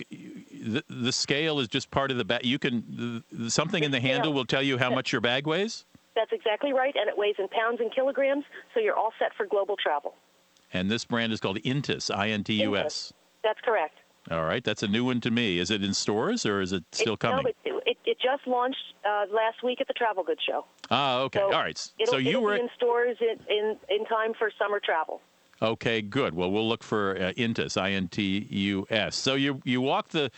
[0.65, 2.45] the, the scale is just part of the bag.
[2.45, 5.85] You can the, something in the handle will tell you how much your bag weighs.
[6.15, 9.47] That's exactly right, and it weighs in pounds and kilograms, so you're all set for
[9.47, 10.15] global travel.
[10.73, 13.13] And this brand is called Intus, I-N-T-U-S.
[13.43, 13.97] That's correct.
[14.31, 15.59] All right, that's a new one to me.
[15.59, 17.45] Is it in stores or is it still it, coming?
[17.45, 20.65] No, it, it, it just launched uh, last week at the Travel Goods Show.
[20.91, 21.41] Ah, okay.
[21.41, 21.91] So All right.
[22.07, 25.21] so you were in stores in, in in time for summer travel.
[25.63, 26.35] Okay, good.
[26.35, 29.17] Well, we'll look for uh, Intus, I-N-T-U-S.
[29.17, 30.31] So you you walk the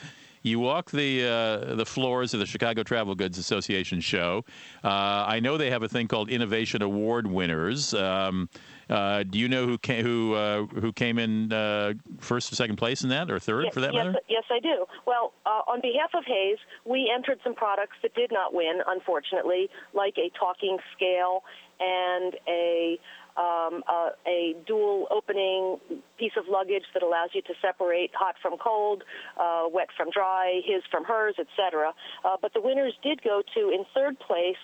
[0.47, 4.45] you walk the uh, the floors of the Chicago Travel Goods Association show.
[4.85, 7.93] Uh, I know they have a thing called Innovation Award winners.
[7.95, 8.49] Um,
[8.89, 12.77] uh, do you know who came who uh, who came in uh, first or second
[12.77, 14.19] place in that, or third yes, for that yes, matter?
[14.29, 14.87] Yes, I do.
[15.05, 19.69] Well, uh, on behalf of Heys, we entered some products that did not win, unfortunately,
[19.93, 21.43] like a talking scale
[21.81, 22.99] and a
[23.37, 25.79] um, uh, a dual opening
[26.19, 29.05] piece of luggage that allows you to separate hot from cold,
[29.39, 31.93] uh, wet from dry, his from hers, etc.
[32.25, 34.57] Uh, but the winners did go to in third place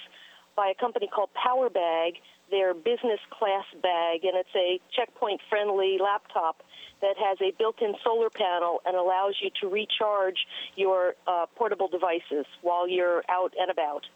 [0.56, 2.14] by a company called Power Bag,
[2.50, 6.62] their business class bag, and it's a checkpoint friendly laptop
[7.00, 12.46] that has a built-in solar panel and allows you to recharge your uh, portable devices
[12.61, 14.06] while you're out and about.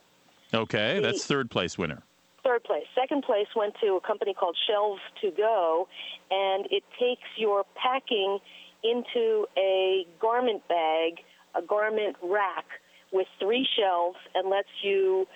[0.54, 2.02] Okay, that's third place winner.
[2.46, 2.84] Third place.
[2.94, 5.88] Second place went to a company called Shelves to Go,
[6.30, 8.38] and it takes your packing
[8.84, 11.24] into a garment bag,
[11.56, 12.66] a garment rack
[13.12, 15.26] with three shelves, and lets you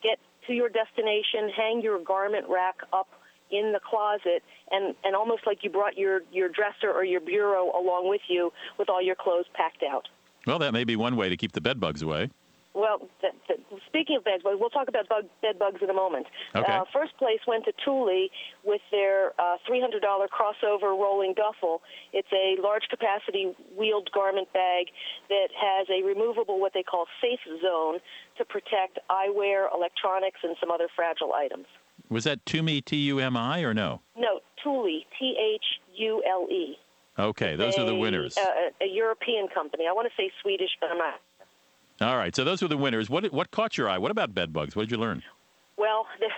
[0.00, 3.08] get to your destination, hang your garment rack up
[3.50, 7.72] in the closet, and, and almost like you brought your, your dresser or your bureau
[7.76, 10.06] along with you with all your clothes packed out.
[10.46, 12.30] Well, that may be one way to keep the bed bugs away.
[12.72, 15.94] Well, th- th- speaking of bed bugs, we'll talk about bug, bed bugs in a
[15.94, 16.26] moment.
[16.54, 16.72] Okay.
[16.72, 18.28] Uh, first place went to Thule
[18.64, 21.82] with their uh, $300 crossover rolling duffel.
[22.12, 24.86] It's a large capacity wheeled garment bag
[25.28, 27.98] that has a removable, what they call safe zone,
[28.38, 31.66] to protect eyewear, electronics, and some other fragile items.
[32.08, 34.00] Was that Tumi, T U M I, or no?
[34.16, 35.64] No, Thule, T H
[35.96, 36.76] U L E.
[37.18, 38.36] Okay, those are the winners.
[38.36, 39.84] A, a European company.
[39.88, 41.20] I want to say Swedish, but I'm not.
[42.00, 43.10] All right, so those were the winners.
[43.10, 43.98] What what caught your eye?
[43.98, 44.74] What about bed bugs?
[44.74, 45.22] What did you learn?
[45.76, 46.28] Well, the,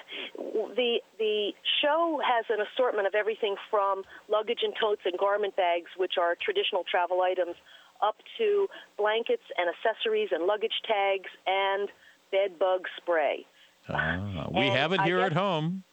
[0.77, 5.91] the the show has an assortment of everything from luggage and totes and garment bags,
[5.97, 7.55] which are traditional travel items,
[8.03, 8.67] up to
[8.99, 11.89] blankets and accessories and luggage tags and
[12.33, 13.47] bed bug spray.
[13.89, 15.85] Ah, we And have it here at home.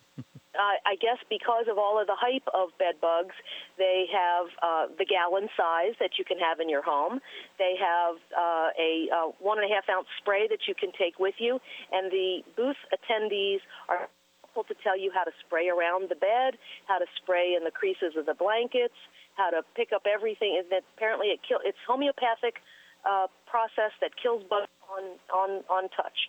[0.59, 3.35] Uh, I guess because of all of the hype of bed bugs,
[3.77, 7.23] they have uh, the gallon size that you can have in your home.
[7.57, 11.15] They have uh, a uh, one and a half ounce spray that you can take
[11.17, 11.63] with you,
[11.95, 14.11] and the booth attendees are
[14.43, 16.59] helpful to tell you how to spray around the bed,
[16.91, 18.99] how to spray in the creases of the blankets,
[19.39, 20.59] how to pick up everything.
[20.59, 22.59] And that apparently it kill, it's homeopathic
[23.07, 26.27] uh, process that kills bugs on on on touch.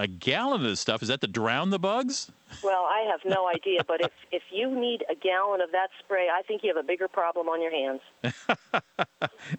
[0.00, 2.32] A gallon of this stuff is that to drown the bugs?
[2.64, 6.28] Well, I have no idea, but if if you need a gallon of that spray,
[6.32, 8.00] I think you have a bigger problem on your hands.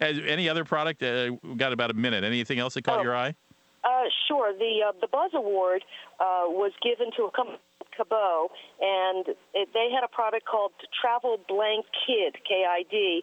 [0.00, 1.00] Any other product?
[1.00, 2.24] Uh, we've got about a minute.
[2.24, 3.02] Anything else that caught Oh.
[3.04, 3.36] your eye?
[3.84, 4.52] Uh, sure.
[4.52, 5.84] The uh, the Buzz Award
[6.18, 7.58] uh, was given to a company
[7.96, 8.50] Cabeau,
[8.80, 13.22] and it, they had a product called Travel Blank Kid (KID).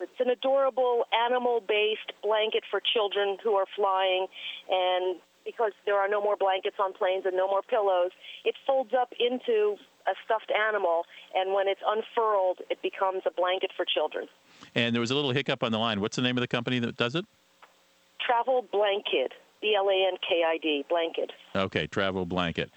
[0.00, 4.28] It's an adorable animal-based blanket for children who are flying,
[4.70, 8.10] and because there are no more blankets on planes and no more pillows,
[8.44, 13.70] it folds up into a stuffed animal, and when it's unfurled, it becomes a blanket
[13.76, 14.26] for children.
[14.74, 16.00] And there was a little hiccup on the line.
[16.00, 17.24] What's the name of the company that does it?
[18.24, 21.32] Travel Blankid, B-L-A-N-K-I-D, blanket.
[21.54, 22.68] Okay, Travel Blankid.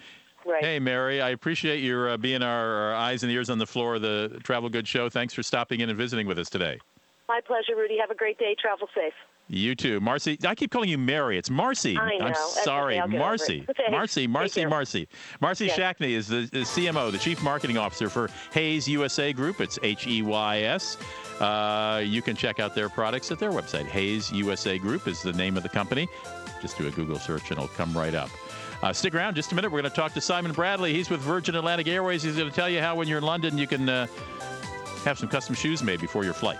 [0.45, 0.63] Right.
[0.63, 3.95] Hey, Mary, I appreciate your uh, being our, our eyes and ears on the floor
[3.95, 5.10] of the Travel Good Show.
[5.10, 6.80] Thanks for stopping in and visiting with us today.
[7.28, 7.97] My pleasure, Rudy.
[8.00, 8.56] Have a great day.
[8.60, 9.13] Travel safe.
[9.53, 10.37] You too, Marcy.
[10.47, 11.37] I keep calling you Mary.
[11.37, 11.97] It's Marcy.
[11.97, 12.25] I know.
[12.27, 13.01] am That's sorry, okay.
[13.01, 13.65] I'll get over Marcy.
[13.91, 14.21] Marcy.
[14.21, 14.65] Take Marcy.
[14.65, 15.07] Marcy.
[15.41, 15.77] Marcy Yes.
[15.77, 19.59] Shackney is the, the CMO, the Chief Marketing Officer for Heys USA Group.
[19.59, 20.97] It's H E Y S.
[21.41, 23.87] Uh, you can check out their products at their website.
[23.87, 26.07] Heys USA Group is the name of the company.
[26.61, 28.29] Just do a Google search and it'll come right up.
[28.81, 29.69] Uh, stick around just a minute.
[29.69, 30.93] We're going to talk to Simon Bradley.
[30.93, 32.23] He's with Virgin Atlantic Airways.
[32.23, 34.07] He's going to tell you how, when you're in London, you can uh,
[35.03, 36.59] have some custom shoes made before your flight.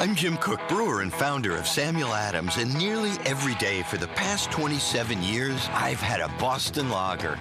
[0.00, 4.06] I'm Jim Koch, brewer and founder of Samuel Adams, and nearly every day for the
[4.08, 7.36] past 27 years, I've had a Boston lager.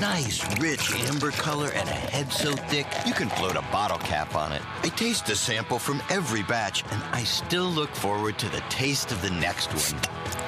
[0.00, 4.34] Nice, rich amber color and a head so thick you can float a bottle cap
[4.34, 4.62] on it.
[4.82, 9.12] I taste a sample from every batch, and I still look forward to the taste
[9.12, 10.43] of the next one.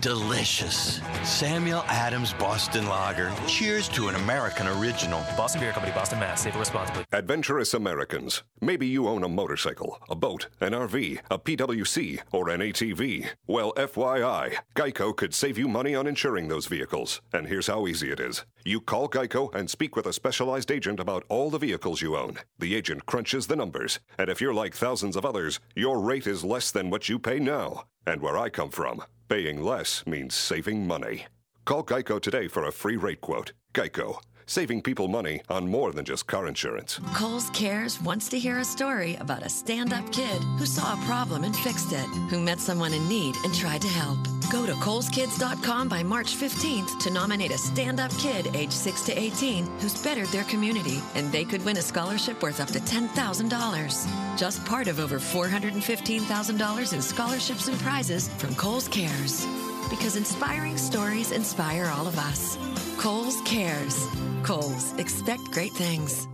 [0.00, 1.00] Delicious.
[1.24, 3.32] Samuel Adams Boston Lager.
[3.46, 5.20] Cheers to an American original.
[5.36, 6.42] Boston Beer Company, Boston, Mass.
[6.42, 7.04] Savor responsibly.
[7.12, 8.42] Adventurous Americans.
[8.60, 13.28] Maybe you own a motorcycle, a boat, an RV, a PWC, or an ATV.
[13.46, 17.20] Well, FYI, Geico could save you money on insuring those vehicles.
[17.32, 18.44] And here's how easy it is.
[18.64, 22.38] You call Geico and speak with a specialized agent about all the vehicles you own.
[22.58, 24.00] The agent crunches the numbers.
[24.18, 27.38] And if you're like thousands of others, your rate is less than what you pay
[27.38, 27.84] now.
[28.06, 31.26] And where I come from, paying less means saving money.
[31.64, 33.52] Call Geico today for a free rate quote.
[33.72, 37.00] Geico, saving people money on more than just car insurance.
[37.14, 41.04] Kohl's Cares wants to hear a story about a stand up kid who saw a
[41.06, 44.18] problem and fixed it, who met someone in need and tried to help.
[44.50, 49.16] Go to KohlsKids.com by March 15th to nominate a stand up kid age 6 to
[49.16, 54.36] 18 who's bettered their community, and they could win a scholarship worth up to $10,000.
[54.36, 59.46] Just part of over $415,000 in scholarships and prizes from Kohl's Cares.
[59.90, 62.56] Because inspiring stories inspire all of us.
[62.96, 64.06] Kohl's Cares.
[64.42, 66.26] Kohl's, expect great things.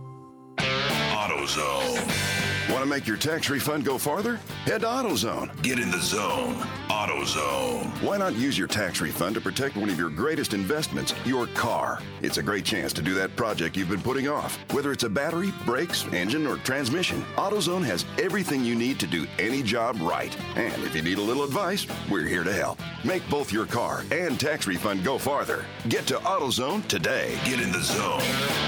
[0.57, 2.37] AutoZone.
[2.69, 4.35] Want to make your tax refund go farther?
[4.65, 5.61] Head to AutoZone.
[5.63, 6.55] Get in the zone.
[6.89, 7.85] AutoZone.
[8.03, 11.99] Why not use your tax refund to protect one of your greatest investments, your car?
[12.21, 14.59] It's a great chance to do that project you've been putting off.
[14.73, 19.25] Whether it's a battery, brakes, engine, or transmission, AutoZone has everything you need to do
[19.39, 20.35] any job right.
[20.57, 22.79] And if you need a little advice, we're here to help.
[23.05, 25.65] Make both your car and tax refund go farther.
[25.87, 27.39] Get to AutoZone today.
[27.45, 28.19] Get in the zone.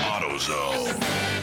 [0.03, 1.38] AutoZone.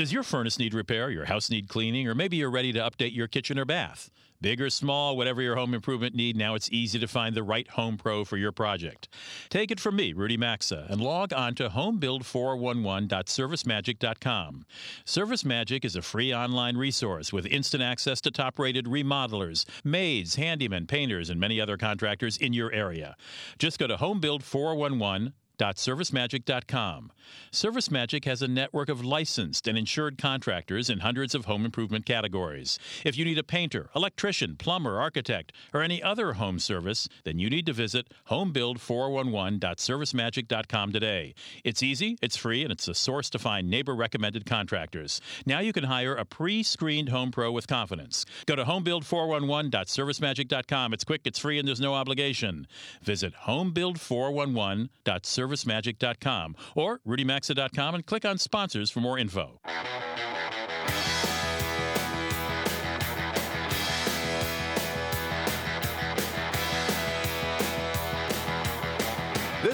[0.00, 3.14] Does your furnace need repair, your house need cleaning, or maybe you're ready to update
[3.14, 4.10] your kitchen or bath?
[4.40, 7.68] Big or small, whatever your home improvement need, now it's easy to find the right
[7.68, 9.10] home pro for your project.
[9.50, 14.64] Take it from me, Rudy Maxa, and log on to homebuild411.servicemagic.com.
[15.04, 20.36] Service Magic is a free online resource with instant access to top rated remodelers, maids,
[20.36, 23.16] handymen, painters, and many other contractors in your area.
[23.58, 27.12] Just go to homebuild411 ServiceMagic.com.
[27.50, 32.06] Service Magic has a network of licensed and insured contractors in hundreds of home improvement
[32.06, 32.78] categories.
[33.04, 37.48] If you need a painter, electrician, plumber, architect, or any other home service, then you
[37.50, 41.34] need to visit homebuild411.servicemagic.com today.
[41.64, 45.20] It's easy, it's free, and it's a source to find neighbor recommended contractors.
[45.44, 48.24] Now you can hire a pre screened home pro with confidence.
[48.46, 50.94] Go to homebuild411.servicemagic.com.
[50.94, 52.66] It's quick, it's free, and there's no obligation.
[53.02, 59.60] Visit homebuild411.servicemagic.com servicemagic.com or rudymaxa.com and click on sponsors for more info.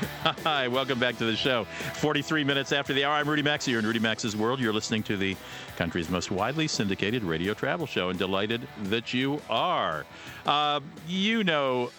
[0.44, 1.64] Hi, welcome back to the show.
[1.64, 3.70] 43 minutes after the hour, I'm Rudy Maxa.
[3.70, 4.58] You're in Rudy Maxa's World.
[4.58, 5.36] You're listening to the
[5.76, 10.06] country's most widely syndicated radio travel show, and delighted that you are.
[10.46, 11.90] Uh, you know,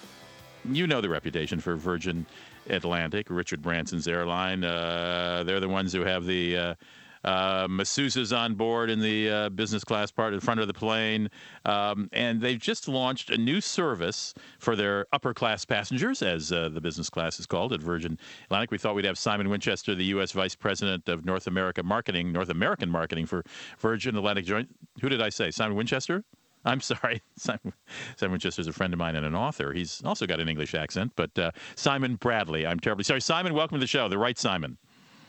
[0.65, 2.25] you know the reputation for Virgin
[2.69, 4.63] Atlantic, Richard Branson's airline.
[4.63, 6.75] Uh, they're the ones who have the uh,
[7.23, 11.29] uh, masseuses on board in the uh, business class part in front of the plane.
[11.65, 16.69] Um, and they've just launched a new service for their upper class passengers, as uh,
[16.69, 18.71] the business class is called at Virgin Atlantic.
[18.71, 20.31] We thought we'd have Simon Winchester, the U.S.
[20.31, 23.43] Vice President of North America Marketing, North American Marketing for
[23.79, 24.69] Virgin Atlantic Joint.
[25.01, 25.51] Who did I say?
[25.51, 26.23] Simon Winchester?
[26.65, 27.21] I'm sorry.
[27.37, 27.73] Simon,
[28.17, 29.73] Simon Winchester is a friend of mine and an author.
[29.73, 32.65] He's also got an English accent, but uh, Simon Bradley.
[32.65, 33.21] I'm terribly sorry.
[33.21, 34.07] Simon, welcome to the show.
[34.07, 34.77] The right Simon.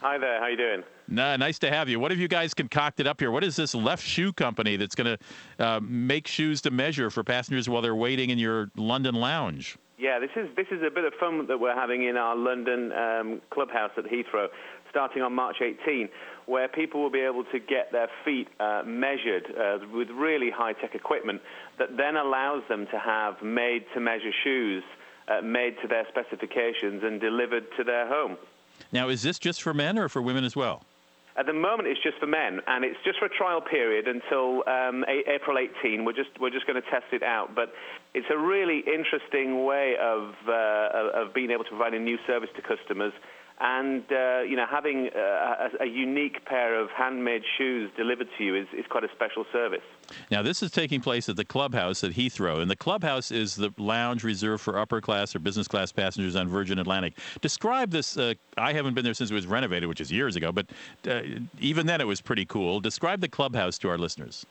[0.01, 0.39] Hi there.
[0.39, 0.83] How you doing?
[1.07, 1.99] Nah, nice to have you.
[1.99, 3.31] What have you guys concocted up here?
[3.31, 7.23] What is this Left Shoe Company that's going to uh, make shoes to measure for
[7.23, 9.77] passengers while they're waiting in your London lounge?
[9.97, 12.91] Yeah, this is this is a bit of fun that we're having in our London
[12.91, 14.47] um, clubhouse at Heathrow,
[14.89, 16.09] starting on March 18,
[16.45, 20.95] where people will be able to get their feet uh, measured uh, with really high-tech
[20.95, 21.41] equipment
[21.79, 24.83] that then allows them to have made-to-measure shoes
[25.27, 28.35] uh, made to their specifications and delivered to their home.
[28.91, 30.83] Now, is this just for men or for women as well?
[31.35, 34.61] At the moment, it's just for men, and it's just for a trial period until
[34.69, 36.05] um, a- April 18.
[36.05, 37.73] We're just we're just going to test it out, but
[38.13, 42.49] it's a really interesting way of uh, of being able to provide a new service
[42.55, 43.13] to customers
[43.59, 48.55] and uh, you know having a, a, unique pair of handmade shoes delivered to you
[48.55, 49.83] is, is quite a special service.
[50.31, 53.73] Now, this is taking place at the clubhouse at Heathrow, and the clubhouse is the
[53.77, 57.17] lounge reserved for upper class or business class passengers on Virgin Atlantic.
[57.41, 58.17] Describe this.
[58.17, 60.67] Uh, I haven't been there since it was renovated, which is years ago, but
[61.07, 61.21] uh,
[61.59, 62.79] even then it was pretty cool.
[62.79, 64.45] Describe the clubhouse to our listeners.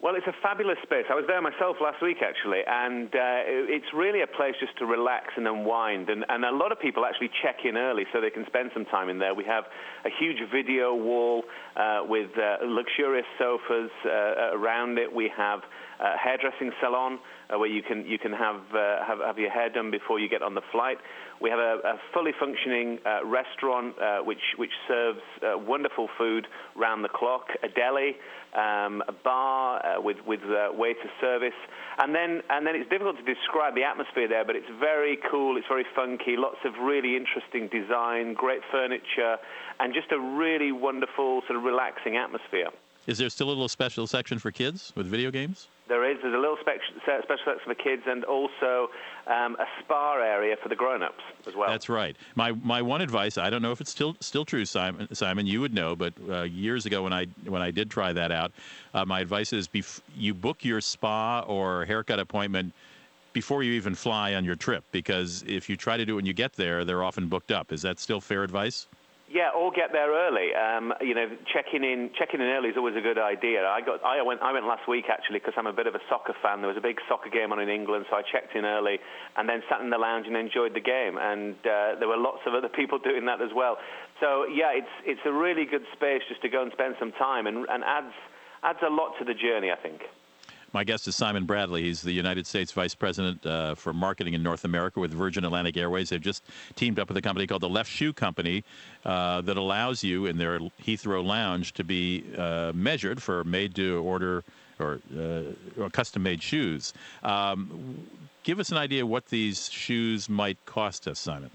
[0.00, 1.06] Well, it's a fabulous space.
[1.10, 4.86] I was there myself last week, actually, and uh, it's really a place just to
[4.86, 6.08] relax and unwind.
[6.08, 8.84] And, and a lot of people actually check in early so they can spend some
[8.84, 9.34] time in there.
[9.34, 9.64] We have
[10.06, 11.42] a huge video wall
[11.74, 15.12] uh, with uh, luxurious sofas uh, around it.
[15.12, 15.66] We have
[15.98, 17.18] a hairdressing salon
[17.50, 20.28] uh, where you can you can have, uh, have have your hair done before you
[20.28, 20.98] get on the flight.
[21.40, 26.46] We have a, a fully functioning uh, restaurant uh, which which serves uh, wonderful food
[26.76, 28.16] round the clock, a deli,
[28.58, 31.58] um, a bar uh, with with uh, waiter service,
[31.98, 35.56] and then and then it's difficult to describe the atmosphere there, but it's very cool,
[35.56, 39.36] it's very funky, lots of really interesting design, great furniture,
[39.78, 42.68] and just a really wonderful sort of relaxing atmosphere.
[43.06, 45.68] Is there still a little special section for kids with video games?
[45.88, 46.18] There is.
[46.22, 48.88] There's a little special section for kids and also
[49.26, 51.68] um, a spa area for the grown-ups as well.
[51.68, 52.16] That's right.
[52.34, 53.38] My my one advice.
[53.38, 55.12] I don't know if it's still still true, Simon.
[55.14, 58.30] Simon, you would know, but uh, years ago when I when I did try that
[58.30, 58.52] out,
[58.92, 62.74] uh, my advice is bef- you book your spa or haircut appointment
[63.32, 66.26] before you even fly on your trip because if you try to do it when
[66.26, 67.72] you get there, they're often booked up.
[67.72, 68.86] Is that still fair advice?
[69.28, 70.56] Yeah, or get there early.
[70.56, 73.68] Um, you know, checking in checking in early is always a good idea.
[73.68, 76.00] I got I went I went last week actually because I'm a bit of a
[76.08, 76.64] soccer fan.
[76.64, 78.96] There was a big soccer game on in England, so I checked in early
[79.36, 81.18] and then sat in the lounge and enjoyed the game.
[81.20, 83.76] And uh, there were lots of other people doing that as well.
[84.18, 87.46] So yeah, it's it's a really good space just to go and spend some time
[87.46, 88.16] and, and adds
[88.64, 90.08] adds a lot to the journey, I think.
[90.72, 91.84] My guest is Simon Bradley.
[91.84, 95.78] He's the United States Vice President uh, for Marketing in North America with Virgin Atlantic
[95.78, 96.10] Airways.
[96.10, 96.44] They've just
[96.76, 98.64] teamed up with a company called the Left Shoe Company
[99.06, 103.98] uh, that allows you in their Heathrow lounge to be uh, measured for made to
[104.02, 104.44] order
[104.78, 106.92] or, uh, or custom made shoes.
[107.22, 108.06] Um,
[108.42, 111.50] give us an idea what these shoes might cost us, Simon.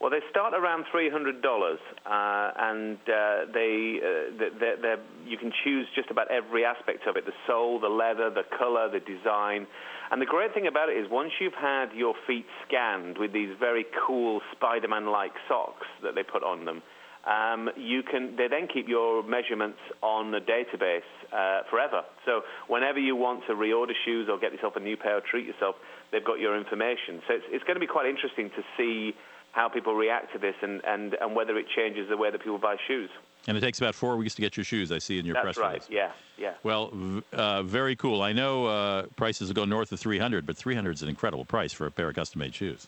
[0.00, 5.36] Well, they start around three hundred dollars, uh, and uh, they uh, they're, they're, you
[5.36, 9.00] can choose just about every aspect of it: the sole, the leather, the color, the
[9.00, 9.66] design.
[10.10, 13.50] And the great thing about it is, once you've had your feet scanned with these
[13.58, 16.80] very cool Spider-Man-like socks that they put on them,
[17.26, 22.02] um, you can they then keep your measurements on the database uh, forever.
[22.24, 25.44] So whenever you want to reorder shoes or get yourself a new pair or treat
[25.44, 25.74] yourself,
[26.12, 27.20] they've got your information.
[27.26, 29.12] So it's, it's going to be quite interesting to see
[29.58, 32.58] how people react to this and, and, and whether it changes the way that people
[32.58, 33.10] buy shoes.
[33.48, 34.92] And it takes about four weeks to get your shoes.
[34.92, 35.72] I see in your That's press right.
[35.72, 35.88] release.
[35.90, 36.54] Yeah, yeah.
[36.62, 36.92] Well,
[37.32, 38.22] uh, very cool.
[38.22, 41.72] I know uh, prices will go north of 300, but 300 is an incredible price
[41.72, 42.86] for a pair of custom-made shoes.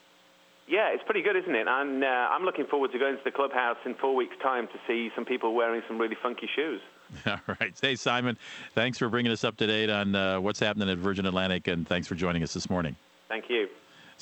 [0.67, 1.67] Yeah, it's pretty good, isn't it?
[1.67, 4.79] And uh, I'm looking forward to going to the clubhouse in four weeks' time to
[4.87, 6.79] see some people wearing some really funky shoes.
[7.25, 7.77] All right.
[7.81, 8.37] Hey, Simon,
[8.73, 11.85] thanks for bringing us up to date on uh, what's happening at Virgin Atlantic, and
[11.85, 12.95] thanks for joining us this morning.
[13.27, 13.67] Thank you.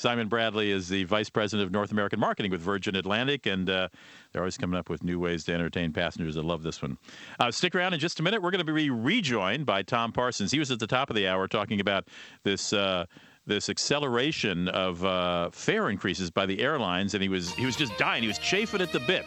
[0.00, 3.88] Simon Bradley is the Vice President of North American Marketing with Virgin Atlantic, and uh,
[4.32, 6.38] they're always coming up with new ways to entertain passengers.
[6.38, 6.96] I love this one.
[7.38, 8.40] Uh, stick around in just a minute.
[8.40, 10.50] We're going to be rejoined by Tom Parsons.
[10.50, 12.08] He was at the top of the hour talking about
[12.44, 12.72] this.
[12.72, 13.04] Uh,
[13.46, 17.96] this acceleration of uh, fare increases by the airlines, and he was he was just
[17.98, 18.22] dying.
[18.22, 19.24] He was chafing at the bit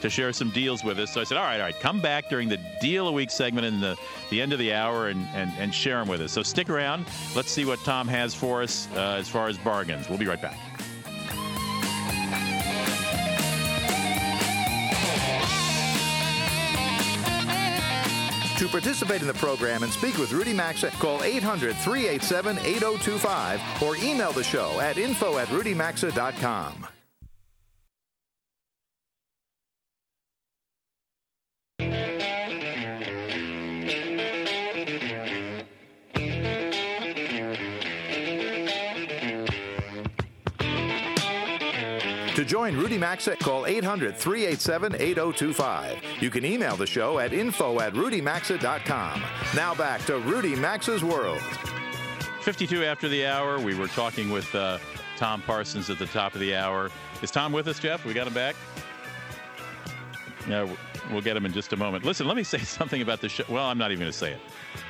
[0.00, 1.12] to share some deals with us.
[1.12, 3.66] So I said, all right, all right, come back during the deal a week segment
[3.66, 3.96] in the,
[4.30, 6.32] the end of the hour and, and, and share them with us.
[6.32, 7.06] So stick around.
[7.34, 10.08] Let's see what Tom has for us uh, as far as bargains.
[10.08, 10.58] We'll be right back.
[18.58, 23.96] To participate in the program and speak with Rudy Maxa, call 800 387 8025 or
[23.98, 26.97] email the show at info at rudymaxa.com.
[42.48, 46.02] join Rudy Maxa, call 800 387 8025.
[46.20, 49.22] You can email the show at info at rudymaxa.com.
[49.54, 51.42] Now back to Rudy Maxa's World.
[52.40, 54.78] 52 after the hour, we were talking with uh,
[55.18, 56.90] Tom Parsons at the top of the hour.
[57.20, 58.06] Is Tom with us, Jeff?
[58.06, 58.56] We got him back?
[60.48, 60.66] Yeah,
[61.10, 62.06] we'll get him in just a moment.
[62.06, 63.44] Listen, let me say something about the show.
[63.50, 64.40] Well, I'm not even going to say it.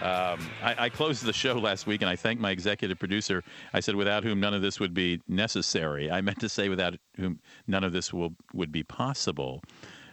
[0.03, 3.43] Um, I, I, closed the show last week, and I thanked my executive producer.
[3.73, 6.11] I said, without whom none of this would be necessary.
[6.11, 9.63] I meant to say, without whom none of this will would be possible.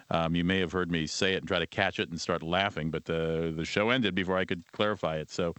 [0.10, 2.44] Um, you may have heard me say it and try to catch it and start
[2.44, 5.30] laughing, but the the show ended before I could clarify it.
[5.30, 5.54] So,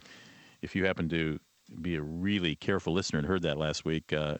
[0.61, 1.39] if you happen to
[1.81, 4.37] be a really careful listener and heard that last week, uh,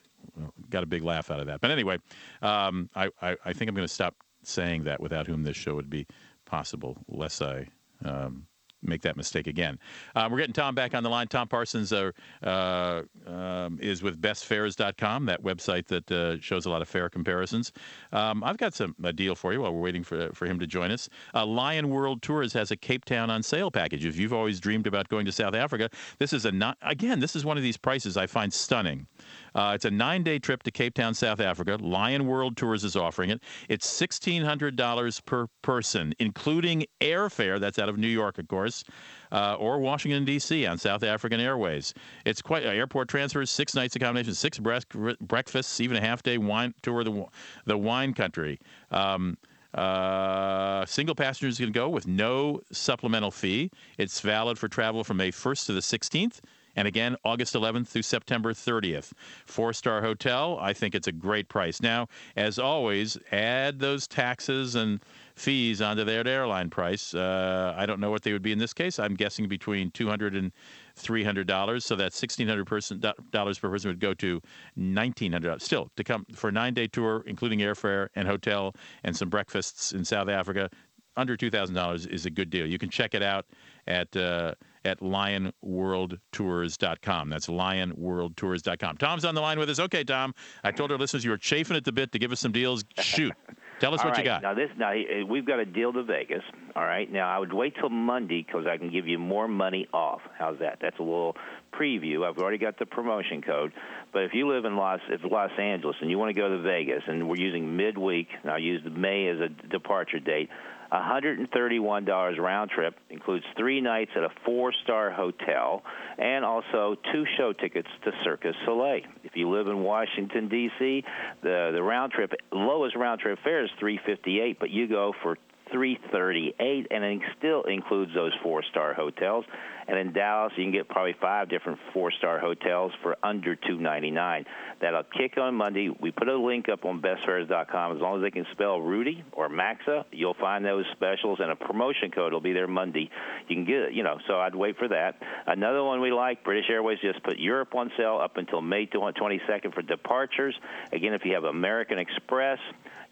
[0.69, 1.61] got a big laugh out of that.
[1.61, 1.97] But anyway,
[2.41, 5.75] um, I, I, I think I'm going to stop saying that without whom this show
[5.75, 6.07] would be
[6.45, 7.67] possible, lest I
[8.05, 8.47] um,
[8.82, 9.80] make that mistake again.
[10.15, 11.28] Um, we're getting Tom back on the line.
[11.28, 12.11] Tom Parsons uh,
[12.43, 17.71] uh, um, is with bestfares.com, that website that uh, shows a lot of fare comparisons.
[18.11, 20.67] Um, I've got some a deal for you while we're waiting for for him to
[20.67, 21.09] join us.
[21.34, 24.05] Uh, Lion World Tours has a Cape Town on sale package.
[24.05, 27.19] If you've always dreamed about going to South Africa, this is a not again.
[27.19, 29.07] This is one of these prices I find stunning.
[29.55, 31.77] Uh, it's a nine day trip to Cape Town, South Africa.
[31.81, 33.41] Lion World Tours is offering it.
[33.69, 37.59] It's $1,600 per person, including airfare.
[37.59, 38.83] That's out of New York, of course,
[39.31, 40.65] uh, or Washington, D.C.
[40.65, 41.93] on South African Airways.
[42.25, 46.73] It's quite uh, airport transfers, six nights accommodation, six breakfasts, even a half day wine
[46.81, 47.25] tour of the,
[47.65, 48.59] the wine country.
[48.91, 49.37] Um,
[49.73, 53.69] uh, single passengers can go with no supplemental fee.
[53.97, 56.39] It's valid for travel from May 1st to the 16th.
[56.78, 59.11] And again, August 11th through September 30th.
[59.45, 61.82] Four star hotel, I think it's a great price.
[61.82, 65.01] Now, as always, add those taxes and
[65.36, 67.15] fees onto their airline price.
[67.15, 68.99] Uh, I don't know what they would be in this case.
[68.99, 70.51] I'm guessing between 200 and
[70.97, 71.82] $300.
[71.82, 74.41] So that $1,600 per person would go to
[74.80, 75.61] $1,900.
[75.61, 79.93] Still, to come for a nine day tour, including airfare and hotel and some breakfasts
[79.93, 80.69] in South Africa,
[81.15, 82.67] under $2,000 is a good deal.
[82.67, 83.47] You can check it out
[83.88, 84.53] at uh,
[84.86, 87.30] at lionworldtours.com.
[87.30, 88.97] That's lionworldtours.com.
[88.97, 89.80] Tom's on the line with us.
[89.80, 92.39] Okay, Tom, I told our listeners you were chafing at the bit to give us
[92.39, 92.84] some deals.
[92.99, 93.34] Shoot.
[93.80, 94.25] Tell us All what right.
[94.25, 94.41] you got.
[94.41, 96.41] Now this now eh, we've got a deal to Vegas.
[96.75, 97.11] All right.
[97.11, 100.21] Now I would wait till Monday because I can give you more money off.
[100.38, 100.80] How's that?
[100.82, 101.36] That's a little
[101.80, 102.28] preview.
[102.28, 103.71] I've already got the promotion code.
[104.11, 106.59] But if you live in Los if Los Angeles and you want to go to
[106.61, 110.49] Vegas and we're using midweek, and I'll use May as a departure date.
[110.91, 115.83] $131 round trip includes three nights at a four-star hotel
[116.17, 119.01] and also two show tickets to Cirque du Soleil.
[119.23, 121.03] If you live in Washington D.C.,
[121.43, 125.38] the the round trip lowest round trip fare is 358, but you go for
[125.72, 129.45] 338 and it still includes those four-star hotels.
[129.88, 134.45] And in Dallas, you can get probably five different four-star hotels for under 299.
[134.82, 135.89] That'll kick on Monday.
[135.89, 137.95] We put a link up on bestfares.com.
[137.95, 141.55] As long as they can spell Rudy or Maxa, you'll find those specials, and a
[141.55, 143.09] promotion code will be there Monday.
[143.47, 144.18] You can get it, you know.
[144.28, 145.22] So I'd wait for that.
[145.45, 149.74] Another one we like, British Airways just put Europe on sale up until May 22nd
[149.74, 150.55] for departures.
[150.91, 152.59] Again, if you have American Express,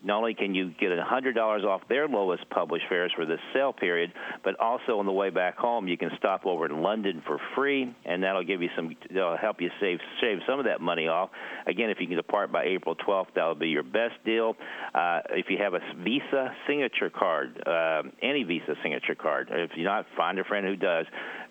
[0.06, 4.14] not only can you get $100 off their lowest published fares for this sale period,
[4.44, 7.94] but also on the way back home, you can stop over in London for free,
[8.06, 11.30] and that'll give you some, that'll help you save save some of that money off.
[11.68, 14.56] Again, if you can depart by April 12th, that'll be your best deal.
[14.94, 19.90] Uh, if you have a Visa signature card, uh, any Visa signature card, if you're
[19.90, 21.06] not, find a friend who does.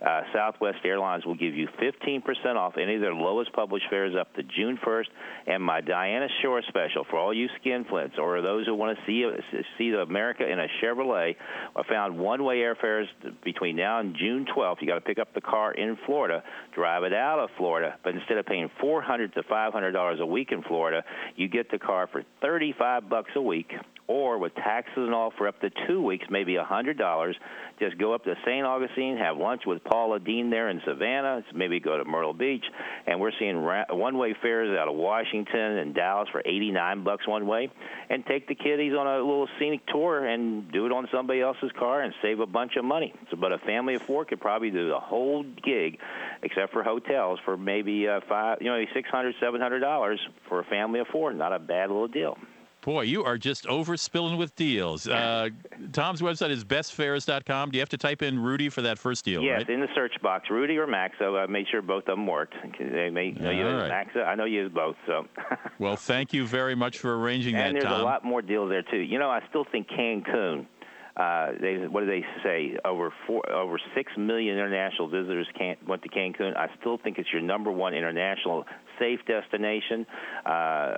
[0.04, 4.34] Uh, Southwest Airlines will give you 15% off any of their lowest published fares up
[4.34, 5.06] to June 1st,
[5.46, 9.24] and my Dinah Shore special for all you skinflints or those who want to see
[9.78, 11.36] see America in a Chevrolet.
[11.74, 13.06] I found one-way airfares
[13.42, 14.76] between now and June 12th.
[14.80, 16.42] You got to pick up the car in Florida,
[16.74, 20.52] drive it out of Florida, but instead of paying 400 to 500 dollars a week
[20.52, 21.02] in Florida,
[21.36, 23.72] you get the car for 35 bucks a week
[24.06, 27.36] or with taxes and all for up to two weeks, maybe a hundred dollars.
[27.80, 28.64] Just go up to St.
[28.64, 31.42] Augustine, have lunch with Paula Deen there in Savannah.
[31.54, 32.64] Maybe go to Myrtle Beach,
[33.06, 37.46] and we're seeing ra- one-way fares out of Washington and Dallas for 89 bucks one
[37.46, 37.70] way.
[38.10, 41.72] And take the kiddies on a little scenic tour and do it on somebody else's
[41.78, 43.12] car and save a bunch of money.
[43.30, 45.98] So, but a family of four could probably do the whole gig,
[46.42, 50.60] except for hotels, for maybe uh, five, you know, six hundred, seven hundred dollars for
[50.60, 51.32] a family of four.
[51.32, 52.36] Not a bad little deal.
[52.84, 55.08] Boy, you are just overspilling with deals.
[55.08, 55.48] Uh,
[55.92, 57.70] Tom's website is bestfares.com.
[57.70, 59.40] Do you have to type in Rudy for that first deal?
[59.40, 59.70] Yes, right?
[59.70, 61.16] in the search box, Rudy or Maxa.
[61.18, 62.54] So I made sure both of them worked.
[62.78, 63.88] They may you know, you right.
[63.88, 64.24] Maxa.
[64.24, 64.96] I know you use both.
[65.06, 65.26] So.
[65.78, 68.02] well, thank you very much for arranging and that, there's Tom.
[68.02, 68.98] a lot more deals there too.
[68.98, 70.66] You know, I still think Cancun.
[71.16, 72.76] Uh, they what do they say?
[72.84, 75.46] Over four, over six million international visitors
[75.86, 76.56] went to Cancun.
[76.56, 78.64] I still think it's your number one international
[78.98, 80.06] safe destination.
[80.44, 80.48] Uh,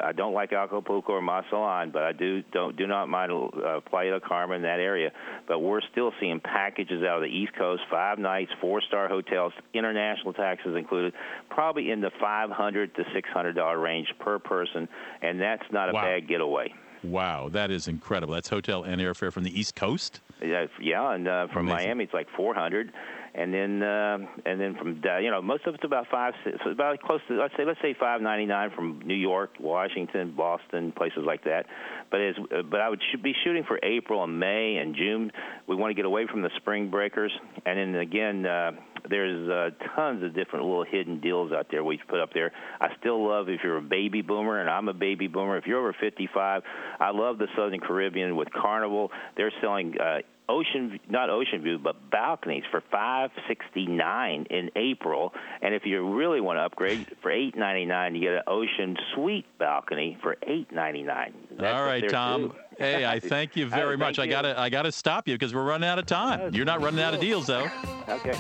[0.01, 4.11] I don't like Acapulco or Mazatlan, but I do don't do not mind uh, Playa
[4.13, 5.13] del Carmen that area.
[5.47, 9.53] But we're still seeing packages out of the East Coast, five nights, four star hotels,
[9.75, 11.13] international taxes included,
[11.51, 14.89] probably in the five hundred to six hundred dollar range per person,
[15.21, 16.03] and that's not a Wow.
[16.03, 16.73] bad getaway.
[17.07, 18.35] Wow, that is incredible.
[18.35, 20.21] That's hotel and airfare from the East Coast.
[20.43, 21.87] Yeah, yeah, and uh, from Amazing.
[21.87, 22.93] Miami it's like 400,
[23.37, 26.33] and then uh, and then from uh, you know most of it's about five,
[26.65, 31.23] so about close to let's say let's say 599 from New York, Washington, Boston, places
[31.27, 31.67] like that.
[32.11, 35.31] But as uh, but I would sh- be shooting for April and May and June.
[35.69, 37.33] We want to get away from the spring breakers,
[37.65, 38.47] and then again.
[38.47, 38.73] Uh,
[39.09, 42.51] there's uh, tons of different little hidden deals out there we put up there.
[42.81, 45.57] I still love if you're a baby boomer, and I'm a baby boomer.
[45.59, 46.63] If you're over 55,
[46.99, 49.13] I love the Southern Caribbean with Carnival.
[49.37, 55.33] They're selling uh, ocean not ocean view but balconies for 569 in April.
[55.63, 60.19] And if you really want to upgrade for 899 you get an ocean suite balcony
[60.23, 62.55] for 899 All right, Tom.
[62.79, 64.19] Hey, I thank you very Oh, much.
[64.19, 66.55] I gotta I gotta stop you because we're running out of time.
[66.55, 67.69] You're not running out of deals though.
[68.09, 68.35] Okay.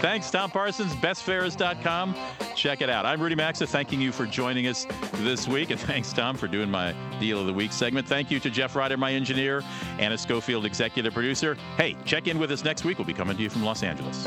[0.00, 2.14] Thanks, Tom Parsons, bestfares.com.
[2.56, 3.06] Check it out.
[3.06, 5.70] I'm Rudy Maxa, thanking you for joining us this week.
[5.70, 8.08] And thanks, Tom, for doing my Deal of the Week segment.
[8.08, 9.62] Thank you to Jeff Ryder, my engineer,
[9.98, 11.56] Anna Schofield, executive producer.
[11.76, 12.98] Hey, check in with us next week.
[12.98, 14.26] We'll be coming to you from Los Angeles.